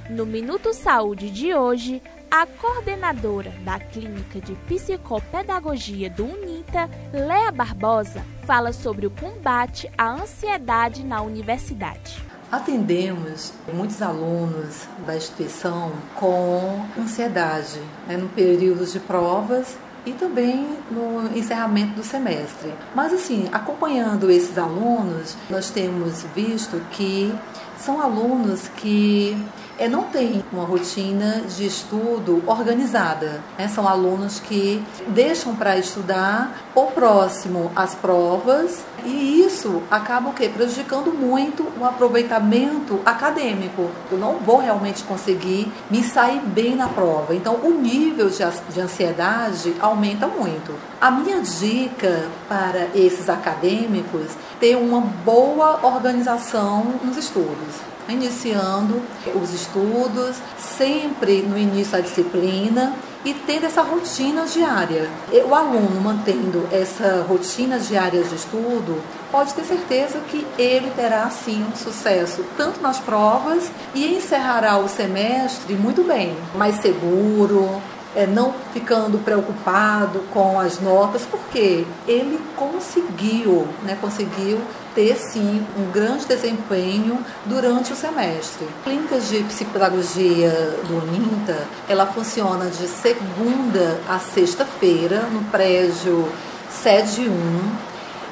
No 0.10 0.26
Minuto 0.26 0.74
Saúde 0.74 1.30
de 1.30 1.54
hoje, 1.54 2.02
a 2.32 2.46
coordenadora 2.46 3.52
da 3.66 3.78
Clínica 3.78 4.40
de 4.40 4.54
Psicopedagogia 4.66 6.10
do 6.10 6.24
UNITA, 6.24 6.90
Lea 7.12 7.52
Barbosa, 7.52 8.24
fala 8.46 8.72
sobre 8.72 9.06
o 9.06 9.12
combate 9.12 9.92
à 9.98 10.14
ansiedade 10.14 11.04
na 11.04 11.22
universidade. 11.22 12.24
Atendemos 12.50 13.52
muitos 13.74 14.02
alunos 14.02 14.88
da 15.06 15.18
instituição 15.18 15.92
com 16.16 16.86
ansiedade 16.98 17.82
né, 18.08 18.16
no 18.16 18.30
período 18.30 18.86
de 18.86 19.02
provas 19.02 19.78
e 20.06 20.14
também 20.14 20.70
no 20.90 21.38
encerramento 21.38 21.96
do 21.96 22.04
semestre. 22.04 22.74
Mas 22.96 23.12
assim, 23.12 23.50
acompanhando 23.52 24.32
esses 24.32 24.58
alunos, 24.58 25.36
nós 25.50 25.70
temos 25.70 26.24
visto 26.34 26.80
que 26.92 27.36
são 27.78 28.02
alunos 28.02 28.70
que 28.70 29.38
é, 29.78 29.88
não 29.88 30.04
têm 30.04 30.44
uma 30.52 30.66
rotina 30.66 31.42
de 31.56 31.66
estudo 31.66 32.44
organizada. 32.46 33.42
Né? 33.58 33.68
São 33.68 33.88
alunos 33.88 34.40
que 34.40 34.84
deixam 35.08 35.56
para 35.56 35.78
estudar 35.78 36.70
o 36.74 36.88
próximo 36.88 37.72
às 37.76 37.96
provas 37.96 38.84
e 39.06 39.42
isso 39.42 39.82
acaba 39.90 40.30
o 40.30 40.34
quê? 40.34 40.50
prejudicando 40.50 41.14
muito 41.14 41.66
o 41.80 41.86
aproveitamento 41.86 43.00
acadêmico. 43.06 43.90
Eu 44.12 44.18
não 44.18 44.38
vou 44.40 44.58
realmente 44.58 45.04
conseguir 45.04 45.72
me 45.90 46.04
sair 46.04 46.42
bem 46.42 46.76
na 46.76 46.88
prova. 46.88 47.36
Então, 47.36 47.56
o 47.64 47.72
nível 47.72 48.30
de 48.30 48.82
ansiedade 48.82 49.76
aumenta 49.80 50.28
muito. 50.28 50.74
A 51.00 51.12
minha 51.12 51.42
dica 51.42 52.28
para 52.50 52.88
esses 52.96 53.30
acadêmicos 53.30 54.32
ter 54.60 54.76
uma 54.76 55.02
boa 55.02 55.86
organização 55.86 56.84
nos 57.04 57.18
estudos 57.18 57.97
iniciando 58.10 59.02
os 59.36 59.54
estudos, 59.54 60.38
sempre 60.58 61.42
no 61.42 61.58
início 61.58 61.94
da 61.94 62.00
disciplina 62.00 62.94
e 63.26 63.34
tendo 63.34 63.66
essa 63.66 63.82
rotina 63.82 64.46
diária. 64.46 65.10
O 65.50 65.54
aluno 65.54 66.00
mantendo 66.02 66.68
essa 66.72 67.26
rotina 67.28 67.80
diária 67.80 68.24
de 68.24 68.36
estudo, 68.36 69.02
pode 69.32 69.54
ter 69.54 69.64
certeza 69.64 70.20
que 70.30 70.46
ele 70.58 70.92
terá 70.92 71.30
sim 71.30 71.64
um 71.64 71.76
sucesso 71.76 72.46
tanto 72.56 72.82
nas 72.82 73.00
provas 73.00 73.70
e 73.94 74.16
encerrará 74.16 74.78
o 74.78 74.88
semestre 74.88 75.74
muito 75.76 76.04
bem, 76.04 76.36
mais 76.56 76.76
seguro, 76.76 77.82
é, 78.16 78.26
não 78.26 78.54
ficando 78.74 79.18
preocupado 79.20 80.20
com 80.32 80.60
as 80.60 80.80
notas, 80.80 81.24
porque 81.30 81.86
ele 82.08 82.40
conseguiu, 82.56 83.68
né, 83.84 83.98
conseguiu 84.00 84.60
ter 84.96 85.16
sim 85.16 85.66
um 85.78 85.92
grande 85.92 86.26
desempenho 86.26 87.24
durante 87.46 87.94
o 87.94 87.96
semestre. 87.96 88.68
Clínicas 88.84 89.30
de 89.30 89.44
psicopedagogia 89.44 90.50
do 90.88 90.98
Uninta, 90.98 91.68
ela 91.88 92.08
funciona 92.08 92.66
de 92.66 92.88
segunda 92.88 94.00
a 94.10 94.18
sexta-feira 94.18 95.22
no 95.32 95.44
prédio 95.52 96.28
sede 96.70 97.30
1 97.30 97.87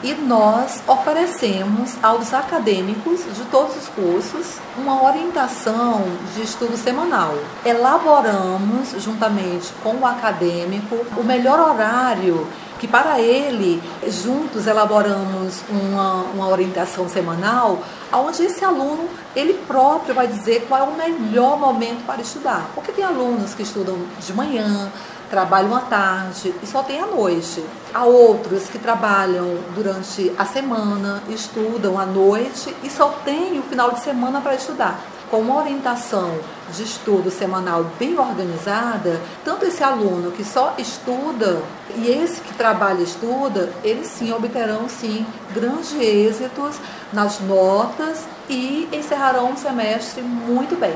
e 0.06 0.14
nós 0.14 0.84
oferecemos 0.88 1.98
aos 2.04 2.32
acadêmicos 2.32 3.22
de 3.36 3.44
todos 3.46 3.76
os 3.76 3.90
cursos 3.90 4.60
uma 4.78 5.04
orientação 5.04 6.04
de 6.36 6.44
estudo 6.44 6.78
semanal. 6.78 7.34
Elaboramos, 7.66 8.92
juntamente 9.00 9.74
com 9.82 9.96
o 9.96 10.06
acadêmico, 10.06 10.96
o 11.18 11.24
melhor 11.24 11.60
horário 11.60 12.48
que 12.80 12.88
para 12.88 13.20
ele, 13.20 13.82
juntos 14.08 14.68
elaboramos 14.68 15.64
uma, 15.70 16.24
uma 16.34 16.48
orientação 16.50 17.08
semanal, 17.08 17.80
onde 18.12 18.44
esse 18.44 18.64
aluno, 18.64 19.08
ele 19.36 19.54
próprio 19.68 20.14
vai 20.14 20.28
dizer 20.28 20.66
qual 20.68 20.82
é 20.82 20.84
o 20.84 20.96
melhor 20.96 21.60
momento 21.60 22.06
para 22.06 22.22
estudar. 22.22 22.70
Porque 22.74 22.92
tem 22.92 23.04
alunos 23.04 23.54
que 23.54 23.64
estudam 23.64 23.98
de 24.20 24.34
manhã, 24.34 24.92
trabalham 25.30 25.76
à 25.76 25.82
tarde 25.82 26.54
e 26.62 26.68
só 26.68 26.84
tem 26.84 27.02
à 27.02 27.06
noite. 27.06 27.64
Há 27.94 28.06
outros 28.06 28.70
que 28.70 28.78
trabalham 28.78 29.58
durante 29.74 30.32
a 30.38 30.46
semana, 30.46 31.24
estudam 31.30 32.00
à 32.00 32.06
noite 32.06 32.76
e 32.84 32.90
só 32.90 33.10
tem 33.24 33.58
o 33.60 33.64
final 33.64 33.92
de 33.92 34.00
semana 34.02 34.42
para 34.42 34.56
estudar. 34.56 35.15
Com 35.30 35.42
uma 35.42 35.58
orientação 35.58 36.38
de 36.74 36.84
estudo 36.84 37.32
semanal 37.32 37.86
bem 38.00 38.18
organizada, 38.18 39.20
tanto 39.44 39.66
esse 39.66 39.84
aluno 39.84 40.32
que 40.32 40.44
só 40.44 40.76
estuda 40.78 41.62
e 41.96 42.08
esse 42.08 42.42
que 42.42 42.54
trabalha 42.54 43.00
e 43.00 43.04
estuda, 43.04 43.72
eles 43.84 44.08
sim 44.08 44.32
obterão 44.32 44.88
sim 44.88 45.26
grandes 45.54 45.94
êxitos 45.94 46.78
nas 47.12 47.40
notas 47.40 48.26
e 48.50 48.88
encerrarão 48.92 49.54
o 49.54 49.58
semestre 49.58 50.22
muito 50.22 50.80
bem 50.80 50.96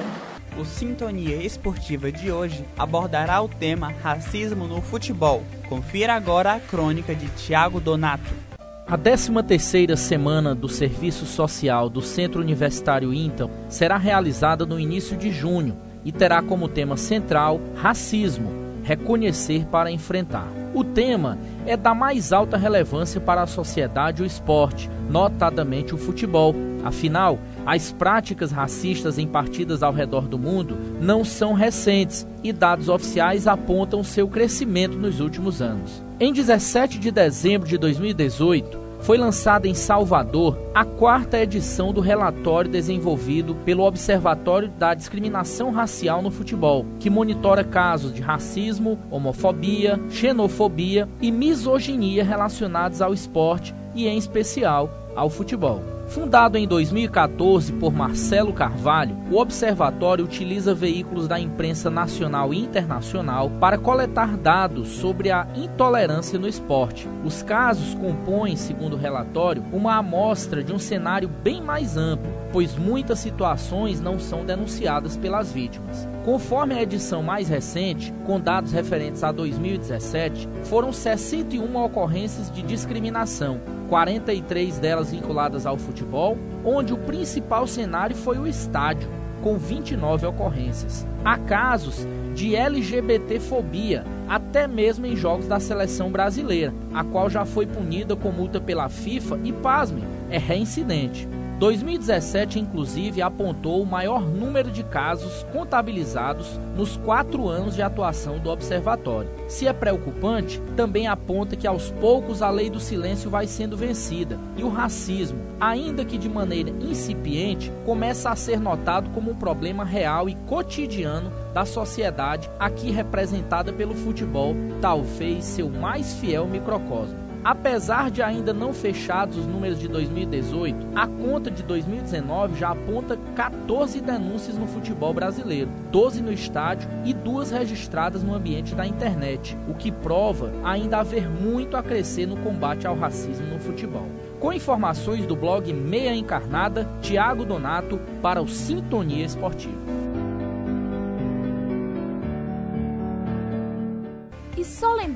o 0.59 0.65
Sintonia 0.65 1.37
Esportiva 1.37 2.11
de 2.11 2.31
hoje 2.31 2.65
abordará 2.77 3.41
o 3.41 3.47
tema 3.47 3.93
Racismo 4.03 4.67
no 4.67 4.81
Futebol. 4.81 5.41
Confira 5.69 6.13
agora 6.15 6.53
a 6.53 6.59
crônica 6.59 7.15
de 7.15 7.27
Tiago 7.29 7.79
Donato. 7.79 8.48
A 8.89 8.97
13ª 8.97 9.95
semana 9.95 10.55
do 10.55 10.67
Serviço 10.67 11.23
Social 11.27 11.91
do 11.91 12.01
Centro 12.01 12.41
Universitário 12.41 13.13
Intam 13.13 13.47
será 13.67 13.97
realizada 13.97 14.65
no 14.65 14.79
início 14.79 15.15
de 15.15 15.31
junho 15.31 15.77
e 16.03 16.11
terá 16.11 16.41
como 16.41 16.67
tema 16.67 16.97
central 16.97 17.61
Racismo, 17.75 18.49
reconhecer 18.81 19.67
para 19.67 19.91
enfrentar. 19.91 20.47
O 20.73 20.83
tema 20.83 21.37
é 21.67 21.77
da 21.77 21.93
mais 21.93 22.33
alta 22.33 22.57
relevância 22.57 23.21
para 23.21 23.43
a 23.43 23.47
sociedade 23.47 24.23
o 24.23 24.25
esporte, 24.25 24.89
notadamente 25.07 25.93
o 25.93 25.97
futebol. 25.97 26.55
Afinal, 26.83 27.37
as 27.75 27.91
práticas 27.91 28.51
racistas 28.51 29.19
em 29.19 29.27
partidas 29.27 29.83
ao 29.83 29.93
redor 29.93 30.27
do 30.27 30.39
mundo 30.39 30.75
não 30.99 31.23
são 31.23 31.53
recentes 31.53 32.25
e 32.43 32.51
dados 32.51 32.89
oficiais 32.89 33.45
apontam 33.45 34.03
seu 34.03 34.27
crescimento 34.27 34.97
nos 34.97 35.19
últimos 35.19 35.61
anos. 35.61 36.03
Em 36.19 36.33
17 36.33 36.97
de 36.97 37.11
dezembro 37.11 37.69
de 37.69 37.77
2018, 37.77 38.79
foi 39.01 39.19
lançada 39.19 39.67
em 39.67 39.75
Salvador 39.75 40.57
a 40.73 40.83
quarta 40.83 41.39
edição 41.39 41.93
do 41.93 42.01
relatório 42.01 42.71
desenvolvido 42.71 43.53
pelo 43.63 43.83
Observatório 43.83 44.69
da 44.69 44.95
Discriminação 44.95 45.69
Racial 45.69 46.23
no 46.23 46.31
Futebol, 46.31 46.87
que 46.99 47.07
monitora 47.07 47.63
casos 47.63 48.11
de 48.11 48.21
racismo, 48.23 48.97
homofobia, 49.11 49.99
xenofobia 50.09 51.07
e 51.21 51.31
misoginia 51.31 52.23
relacionados 52.23 52.99
ao 52.99 53.13
esporte 53.13 53.75
e, 53.93 54.07
em 54.07 54.17
especial, 54.17 54.89
ao 55.15 55.29
futebol. 55.29 55.98
Fundado 56.09 56.57
em 56.57 56.67
2014 56.67 57.71
por 57.73 57.93
Marcelo 57.93 58.51
Carvalho, 58.51 59.15
o 59.29 59.37
observatório 59.37 60.25
utiliza 60.25 60.73
veículos 60.73 61.27
da 61.27 61.39
imprensa 61.39 61.87
nacional 61.91 62.51
e 62.51 62.57
internacional 62.57 63.51
para 63.59 63.77
coletar 63.77 64.35
dados 64.35 64.87
sobre 64.87 65.29
a 65.29 65.47
intolerância 65.55 66.39
no 66.39 66.47
esporte. 66.47 67.07
Os 67.23 67.43
casos 67.43 67.93
compõem, 67.93 68.55
segundo 68.55 68.93
o 68.93 68.99
relatório, 68.99 69.63
uma 69.71 69.97
amostra 69.97 70.63
de 70.63 70.73
um 70.73 70.79
cenário 70.79 71.29
bem 71.29 71.61
mais 71.61 71.95
amplo, 71.95 72.33
pois 72.51 72.75
muitas 72.75 73.19
situações 73.19 74.01
não 74.01 74.17
são 74.17 74.43
denunciadas 74.43 75.15
pelas 75.15 75.51
vítimas. 75.51 76.07
Conforme 76.25 76.73
a 76.73 76.81
edição 76.81 77.21
mais 77.21 77.49
recente, 77.49 78.11
com 78.25 78.39
dados 78.39 78.71
referentes 78.71 79.23
a 79.23 79.31
2017, 79.31 80.49
foram 80.63 80.91
61 80.91 81.75
ocorrências 81.75 82.51
de 82.51 82.63
discriminação, 82.63 83.61
43 83.89 84.79
delas 84.79 85.11
vinculadas 85.11 85.65
ao 85.65 85.77
futebol, 85.77 86.37
onde 86.63 86.93
o 86.93 86.97
principal 86.97 87.67
cenário 87.67 88.15
foi 88.15 88.37
o 88.37 88.47
estádio. 88.47 89.09
com 89.41 89.57
29 89.57 90.27
ocorrências. 90.27 91.07
Há 91.23 91.37
casos 91.37 92.05
de 92.35 92.57
LGBTfobia, 92.57 94.03
até 94.27 94.67
mesmo 94.67 95.05
em 95.05 95.15
jogos 95.15 95.47
da 95.47 95.61
seleção 95.61 96.11
brasileira, 96.11 96.73
a 96.93 97.05
qual 97.05 97.29
já 97.29 97.45
foi 97.45 97.65
punida 97.65 98.17
com 98.17 98.33
multa 98.33 98.59
pela 98.59 98.89
FIFA 98.89 99.39
e, 99.45 99.53
pasmem, 99.53 100.03
é 100.29 100.37
reincidente. 100.37 101.25
2017, 101.59 102.57
inclusive, 102.57 103.21
apontou 103.21 103.81
o 103.81 103.85
maior 103.85 104.21
número 104.21 104.71
de 104.71 104.81
casos 104.81 105.45
contabilizados 105.51 106.57
nos 106.73 106.95
quatro 106.95 107.49
anos 107.49 107.75
de 107.75 107.81
atuação 107.81 108.39
do 108.39 108.49
observatório. 108.49 109.29
Se 109.49 109.67
é 109.67 109.73
preocupante, 109.73 110.61
também 110.77 111.05
aponta 111.07 111.57
que 111.57 111.67
aos 111.67 111.91
poucos 111.91 112.41
a 112.41 112.49
lei 112.49 112.69
do 112.69 112.79
silêncio 112.79 113.29
vai 113.29 113.45
sendo 113.45 113.75
vencida 113.75 114.39
e 114.55 114.63
o 114.63 114.69
racismo, 114.69 115.41
ainda 115.59 116.05
que 116.05 116.17
de 116.17 116.29
maneira 116.29 116.69
incipiente, 116.69 117.73
começa 117.85 118.29
a 118.29 118.37
ser 118.37 118.57
notado 118.61 119.09
como 119.09 119.31
um 119.31 119.35
problema 119.35 119.83
real 119.83 120.29
e 120.29 120.35
cotidiano 120.47 121.29
da 121.53 121.65
sociedade 121.65 122.49
aqui 122.57 122.89
representada 122.89 123.73
pelo 123.73 123.93
futebol, 123.93 124.55
talvez 124.79 125.43
seu 125.43 125.69
mais 125.69 126.13
fiel 126.13 126.47
microcosmo. 126.47 127.28
Apesar 127.43 128.11
de 128.11 128.21
ainda 128.21 128.53
não 128.53 128.73
fechados 128.73 129.37
os 129.37 129.47
números 129.47 129.79
de 129.79 129.87
2018, 129.87 130.89
a 130.93 131.07
conta 131.07 131.49
de 131.49 131.63
2019 131.63 132.59
já 132.59 132.71
aponta 132.71 133.17
14 133.35 134.01
denúncias 134.01 134.57
no 134.57 134.67
futebol 134.67 135.13
brasileiro, 135.13 135.69
12 135.89 136.21
no 136.21 136.33
estádio 136.33 136.89
e 137.05 137.13
duas 137.13 137.49
registradas 137.49 138.23
no 138.23 138.33
ambiente 138.33 138.75
da 138.75 138.85
internet, 138.85 139.57
o 139.69 139.73
que 139.73 139.91
prova 139.91 140.51
ainda 140.63 140.99
haver 140.99 141.29
muito 141.29 141.77
a 141.77 141.83
crescer 141.83 142.25
no 142.25 142.37
combate 142.37 142.85
ao 142.85 142.95
racismo 142.95 143.47
no 143.47 143.59
futebol. 143.59 144.07
Com 144.39 144.53
informações 144.53 145.25
do 145.25 145.35
blog 145.35 145.71
Meia 145.71 146.13
Encarnada, 146.13 146.87
Tiago 147.01 147.45
Donato 147.45 147.99
para 148.21 148.41
o 148.41 148.47
Sintonia 148.47 149.25
Esportiva. 149.25 149.88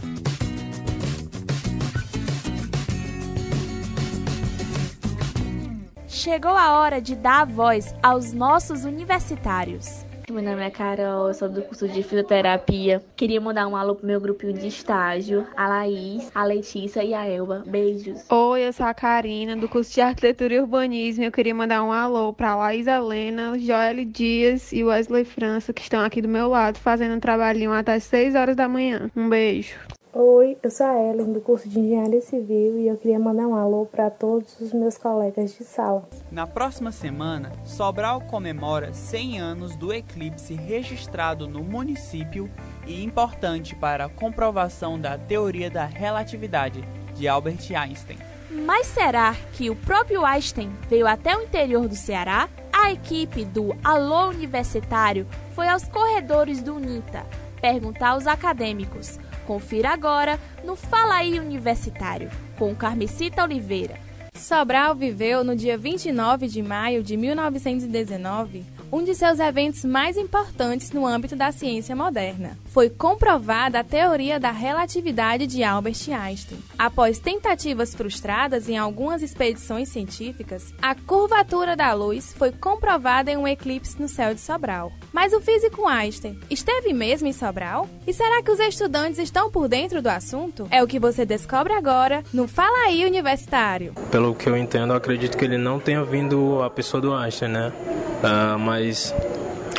Chegou 6.07 6.57
a 6.57 6.79
hora 6.79 6.99
de 6.99 7.15
dar 7.15 7.45
voz 7.45 7.93
aos 8.01 8.33
nossos 8.33 8.85
universitários. 8.85 10.06
Meu 10.29 10.43
nome 10.43 10.61
é 10.61 10.69
Carol, 10.69 11.33
sou 11.33 11.47
do 11.47 11.61
curso 11.61 11.87
de 11.87 12.03
fisioterapia. 12.03 13.01
Queria 13.15 13.39
mandar 13.39 13.65
um 13.65 13.77
alô 13.77 13.95
pro 13.95 14.05
meu 14.05 14.19
grupinho 14.19 14.51
de 14.51 14.67
estágio, 14.67 15.47
a 15.55 15.69
Laís, 15.69 16.29
a 16.35 16.43
Letícia 16.43 17.01
e 17.01 17.13
a 17.13 17.25
Elba. 17.25 17.63
Beijos. 17.65 18.25
Oi, 18.29 18.67
eu 18.67 18.73
sou 18.73 18.85
a 18.85 18.93
Karina, 18.93 19.55
do 19.55 19.69
curso 19.69 19.93
de 19.93 20.01
arquitetura 20.01 20.55
e 20.55 20.59
urbanismo. 20.59 21.23
Eu 21.23 21.31
queria 21.31 21.55
mandar 21.55 21.81
um 21.81 21.93
alô 21.93 22.33
pra 22.33 22.57
Laís 22.57 22.87
Helena, 22.87 23.57
Joelle 23.57 24.03
Dias 24.03 24.73
e 24.73 24.83
Wesley 24.83 25.23
França, 25.23 25.71
que 25.71 25.81
estão 25.81 26.03
aqui 26.03 26.21
do 26.21 26.27
meu 26.27 26.49
lado, 26.49 26.77
fazendo 26.77 27.15
um 27.15 27.21
trabalhinho 27.21 27.71
até 27.71 27.93
as 27.93 28.03
6 28.03 28.35
horas 28.35 28.57
da 28.57 28.67
manhã. 28.67 29.09
Um 29.15 29.29
beijo. 29.29 29.79
Oi, 30.19 30.57
eu 30.63 30.71
sou 30.71 30.87
a 30.87 30.99
Ellen 30.99 31.31
do 31.31 31.39
curso 31.39 31.69
de 31.69 31.79
Engenharia 31.79 32.21
Civil 32.21 32.79
e 32.79 32.87
eu 32.87 32.97
queria 32.97 33.19
mandar 33.19 33.45
um 33.45 33.53
alô 33.53 33.85
para 33.85 34.09
todos 34.09 34.59
os 34.59 34.73
meus 34.73 34.97
colegas 34.97 35.55
de 35.55 35.63
sala. 35.63 36.09
Na 36.31 36.47
próxima 36.47 36.91
semana, 36.91 37.51
Sobral 37.63 38.21
comemora 38.21 38.91
100 38.91 39.39
anos 39.39 39.75
do 39.75 39.93
eclipse 39.93 40.55
registrado 40.55 41.47
no 41.47 41.63
município 41.63 42.49
e 42.87 43.03
importante 43.03 43.75
para 43.75 44.05
a 44.05 44.09
comprovação 44.09 44.99
da 44.99 45.19
teoria 45.19 45.69
da 45.69 45.85
relatividade 45.85 46.83
de 47.13 47.27
Albert 47.27 47.71
Einstein. 47.79 48.17
Mas 48.49 48.87
será 48.87 49.35
que 49.53 49.69
o 49.69 49.75
próprio 49.75 50.25
Einstein 50.25 50.71
veio 50.89 51.05
até 51.05 51.37
o 51.37 51.43
interior 51.43 51.87
do 51.87 51.95
Ceará? 51.95 52.49
A 52.73 52.91
equipe 52.91 53.45
do 53.45 53.75
Alô 53.83 54.29
Universitário 54.29 55.27
foi 55.53 55.67
aos 55.67 55.87
corredores 55.87 56.63
do 56.63 56.73
UNITA 56.73 57.23
perguntar 57.61 58.09
aos 58.09 58.27
acadêmicos 58.27 59.19
Confira 59.47 59.91
agora 59.91 60.37
no 60.61 60.75
Fala 60.75 61.15
aí 61.15 61.39
Universitário, 61.39 62.29
com 62.59 62.75
Carmesita 62.75 63.45
Oliveira. 63.45 63.97
Sobral 64.35 64.93
viveu 64.93 65.41
no 65.41 65.55
dia 65.55 65.77
29 65.77 66.47
de 66.47 66.61
maio 66.61 67.01
de 67.01 67.15
1919 67.15 68.76
um 68.91 69.03
de 69.03 69.13
seus 69.15 69.39
eventos 69.39 69.83
mais 69.83 70.17
importantes 70.17 70.91
no 70.91 71.05
âmbito 71.05 71.35
da 71.35 71.51
ciência 71.51 71.95
moderna. 71.95 72.57
Foi 72.65 72.89
comprovada 72.89 73.79
a 73.79 73.83
teoria 73.83 74.39
da 74.39 74.51
relatividade 74.51 75.47
de 75.47 75.63
Albert 75.63 75.97
Einstein. 76.09 76.59
Após 76.77 77.19
tentativas 77.19 77.93
frustradas 77.93 78.69
em 78.69 78.77
algumas 78.77 79.21
expedições 79.21 79.89
científicas, 79.89 80.73
a 80.81 80.95
curvatura 80.95 81.75
da 81.75 81.93
luz 81.93 82.33
foi 82.37 82.51
comprovada 82.51 83.31
em 83.31 83.37
um 83.37 83.47
eclipse 83.47 83.99
no 83.99 84.07
céu 84.07 84.33
de 84.33 84.39
Sobral. 84.39 84.91
Mas 85.11 85.33
o 85.33 85.41
físico 85.41 85.87
Einstein 85.87 86.39
esteve 86.49 86.93
mesmo 86.93 87.27
em 87.27 87.33
Sobral? 87.33 87.89
E 88.05 88.13
será 88.13 88.41
que 88.41 88.51
os 88.51 88.59
estudantes 88.59 89.19
estão 89.19 89.49
por 89.49 89.67
dentro 89.67 90.01
do 90.01 90.07
assunto? 90.07 90.67
É 90.71 90.83
o 90.83 90.87
que 90.87 90.99
você 90.99 91.25
descobre 91.25 91.73
agora 91.73 92.23
no 92.33 92.47
Fala 92.47 92.85
aí 92.85 93.05
Universitário. 93.05 93.93
Pelo 94.11 94.35
que 94.35 94.47
eu 94.47 94.55
entendo, 94.55 94.93
acredito 94.93 95.37
que 95.37 95.45
ele 95.45 95.57
não 95.57 95.79
tenha 95.79 96.03
vindo 96.03 96.61
a 96.61 96.69
pessoa 96.69 97.01
do 97.01 97.13
Einstein, 97.13 97.51
né? 97.51 97.73
Uh, 98.17 98.57
mas 98.57 99.13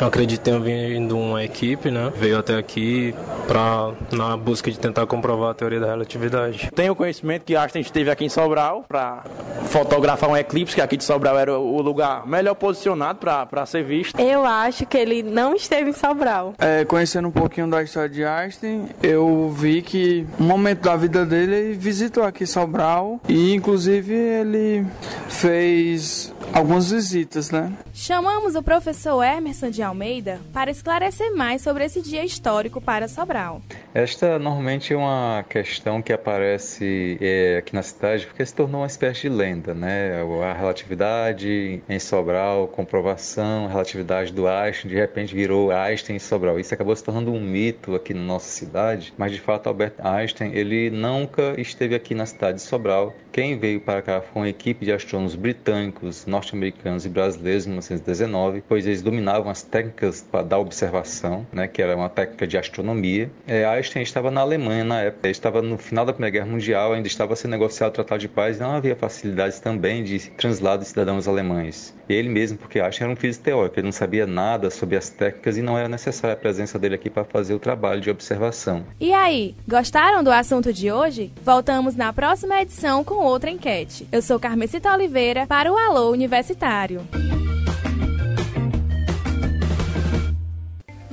eu 0.01 0.07
acredito 0.07 0.39
que 0.39 0.45
tenha 0.45 0.61
vindo 0.61 1.19
uma 1.19 1.43
equipe, 1.45 1.91
né? 1.91 2.13
Veio 2.17 2.39
até 2.39 2.57
aqui 2.57 3.15
para 3.47 3.93
na 4.13 4.37
busca 4.37 4.71
de 4.71 4.79
tentar 4.79 5.07
comprovar 5.07 5.51
a 5.51 5.55
teoria 5.55 5.81
da 5.81 5.87
relatividade. 5.87 6.71
Tenho 6.75 6.95
conhecimento 6.95 7.45
que 7.45 7.57
Einstein 7.57 7.83
esteve 7.83 8.11
aqui 8.11 8.25
em 8.25 8.29
Sobral 8.29 8.85
para 8.87 9.25
fotografar 9.67 10.31
um 10.31 10.37
eclipse, 10.37 10.75
que 10.75 10.81
aqui 10.81 10.97
de 10.97 11.05
Sobral 11.05 11.39
era 11.39 11.59
o 11.59 11.81
lugar 11.83 12.27
melhor 12.27 12.55
posicionado 12.55 13.19
para 13.19 13.67
ser 13.67 13.85
visto. 13.85 14.19
Eu 14.21 14.45
acho 14.45 14.87
que 14.87 14.97
ele 14.97 15.23
não 15.23 15.55
esteve 15.55 15.91
em 15.91 15.93
Sobral. 15.93 16.55
É, 16.59 16.85
conhecendo 16.85 17.29
um 17.29 17.33
pouquinho 17.33 17.69
da 17.69 17.83
história 17.83 18.09
de 18.09 18.25
Einstein, 18.25 18.89
eu 19.03 19.51
vi 19.57 19.83
que 19.83 20.27
um 20.39 20.45
momento 20.45 20.83
da 20.83 20.97
vida 20.97 21.27
dele 21.27 21.57
ele 21.57 21.75
visitou 21.75 22.25
aqui 22.25 22.47
Sobral 22.47 23.21
e 23.29 23.55
inclusive 23.55 24.15
ele 24.15 24.87
fez 25.29 26.33
algumas 26.53 26.91
visitas, 26.91 27.51
né? 27.51 27.73
Chamamos 27.93 28.55
o 28.55 28.63
professor 28.63 29.23
Emerson 29.23 29.71
de 29.71 29.83
Almeida 29.89 30.41
para 30.53 30.71
esclarecer 30.71 31.35
mais 31.35 31.63
sobre 31.63 31.85
esse 31.85 32.01
dia 32.01 32.25
histórico 32.25 32.81
para 32.81 33.09
Sobral. 33.09 33.61
Esta 33.95 34.39
normalmente 34.39 34.93
é 34.93 34.97
uma 34.97 35.45
questão 35.49 36.01
que 36.01 36.13
aparece 36.13 37.19
é, 37.21 37.57
aqui 37.59 37.75
na 37.75 37.83
cidade 37.83 38.27
porque 38.27 38.45
se 38.45 38.55
tornou 38.55 38.83
uma 38.83 38.87
espécie 38.87 39.23
de 39.23 39.29
lenda, 39.29 39.75
né? 39.75 40.23
A 40.45 40.53
relatividade 40.53 41.83
em 41.89 41.99
Sobral, 41.99 42.69
comprovação, 42.69 43.67
relatividade 43.67 44.33
do 44.33 44.47
Einstein, 44.47 44.91
de 44.91 44.97
repente 44.97 45.35
virou 45.35 45.71
Einstein 45.71 46.17
em 46.17 46.19
Sobral. 46.19 46.61
Isso 46.61 46.73
acabou 46.75 46.95
se 46.95 47.03
tornando 47.03 47.33
um 47.33 47.41
mito 47.41 47.95
aqui 47.95 48.13
na 48.15 48.23
nossa 48.23 48.49
cidade, 48.49 49.13
mas 49.17 49.33
de 49.33 49.41
fato 49.41 49.67
Albert 49.69 49.95
Einstein 49.99 50.53
ele 50.55 50.91
nunca 50.91 51.59
esteve 51.61 51.95
aqui 51.95 52.15
na 52.15 52.27
cidade 52.27 52.59
de 52.59 52.63
Sobral. 52.63 53.15
Quem 53.33 53.59
veio 53.59 53.81
para 53.81 54.03
cá 54.03 54.21
foi 54.21 54.43
uma 54.43 54.49
equipe 54.49 54.85
de 54.85 54.93
astrônomos 54.93 55.35
britânicos, 55.35 56.27
norte-americanos 56.27 57.07
e 57.07 57.09
brasileiros 57.09 57.67
em 57.67 57.71
1919, 57.71 58.63
pois 58.69 58.87
eles 58.87 59.03
dominavam 59.03 59.51
as 59.51 59.63
técnicas 59.79 60.27
da 60.47 60.59
observação, 60.59 61.47
né, 61.53 61.69
que 61.69 61.81
era 61.81 61.97
uma 61.97 62.09
técnica 62.09 62.47
de 62.47 62.59
astronomia. 62.59 63.31
É, 63.47 63.65
Einstein 63.65 64.03
estava 64.03 64.31
na 64.31 64.41
Alemanha 64.41 64.83
na 64.83 65.03
época, 65.03 65.29
ele 65.29 65.33
estava 65.33 65.63
no 65.63 65.79
final 65.79 66.05
da 66.05 66.13
Primeira 66.13 66.33
Guerra 66.33 66.47
Mundial, 66.47 66.93
ainda 66.93 67.07
estava 67.07 67.37
sendo 67.37 67.53
negociado 67.53 67.91
o 67.91 67.95
Tratado 67.95 68.21
de 68.21 68.29
Paz, 68.29 68.59
não 68.59 68.73
havia 68.73 68.97
facilidades 68.97 69.61
também 69.61 70.03
de 70.03 70.31
translado 70.33 70.83
de 70.83 70.89
cidadãos 70.89 71.29
alemães. 71.29 71.95
Ele 72.09 72.29
mesmo, 72.29 72.59
porque 72.59 72.81
Einstein 72.81 73.05
era 73.05 73.13
um 73.13 73.17
físico 73.17 73.45
teórico, 73.45 73.79
ele 73.79 73.87
não 73.87 73.93
sabia 73.93 74.27
nada 74.27 74.71
sobre 74.71 74.97
as 74.97 75.11
técnicas 75.11 75.57
e 75.57 75.63
não 75.63 75.79
era 75.79 75.89
necessária 75.89 76.35
a 76.35 76.37
presença 76.37 76.79
dele 76.79 76.97
aqui 76.97 77.09
para 77.09 77.25
fazer 77.25 77.55
o 77.55 77.59
trabalho 77.59 78.01
de 78.01 78.11
observação. 78.11 78.85
E 78.99 79.13
aí, 79.13 79.55
gostaram 79.67 80.25
do 80.25 80.33
assunto 80.33 80.73
de 80.73 80.91
hoje? 80.91 81.33
Voltamos 81.45 81.95
na 81.95 82.13
próxima 82.13 82.61
edição 82.61 83.05
com 83.05 83.15
outra 83.17 83.51
enquete. 83.51 84.09
Eu 84.11 84.23
sou 84.23 84.41
Carmesita 84.41 84.93
Oliveira 84.93 85.47
para 85.47 85.73
o 85.73 85.77
Alô 85.77 86.11
Universitário. 86.11 87.07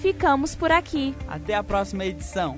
Ficamos 0.00 0.54
por 0.54 0.70
aqui. 0.70 1.16
Até 1.26 1.56
a 1.56 1.64
próxima 1.64 2.04
edição. 2.04 2.56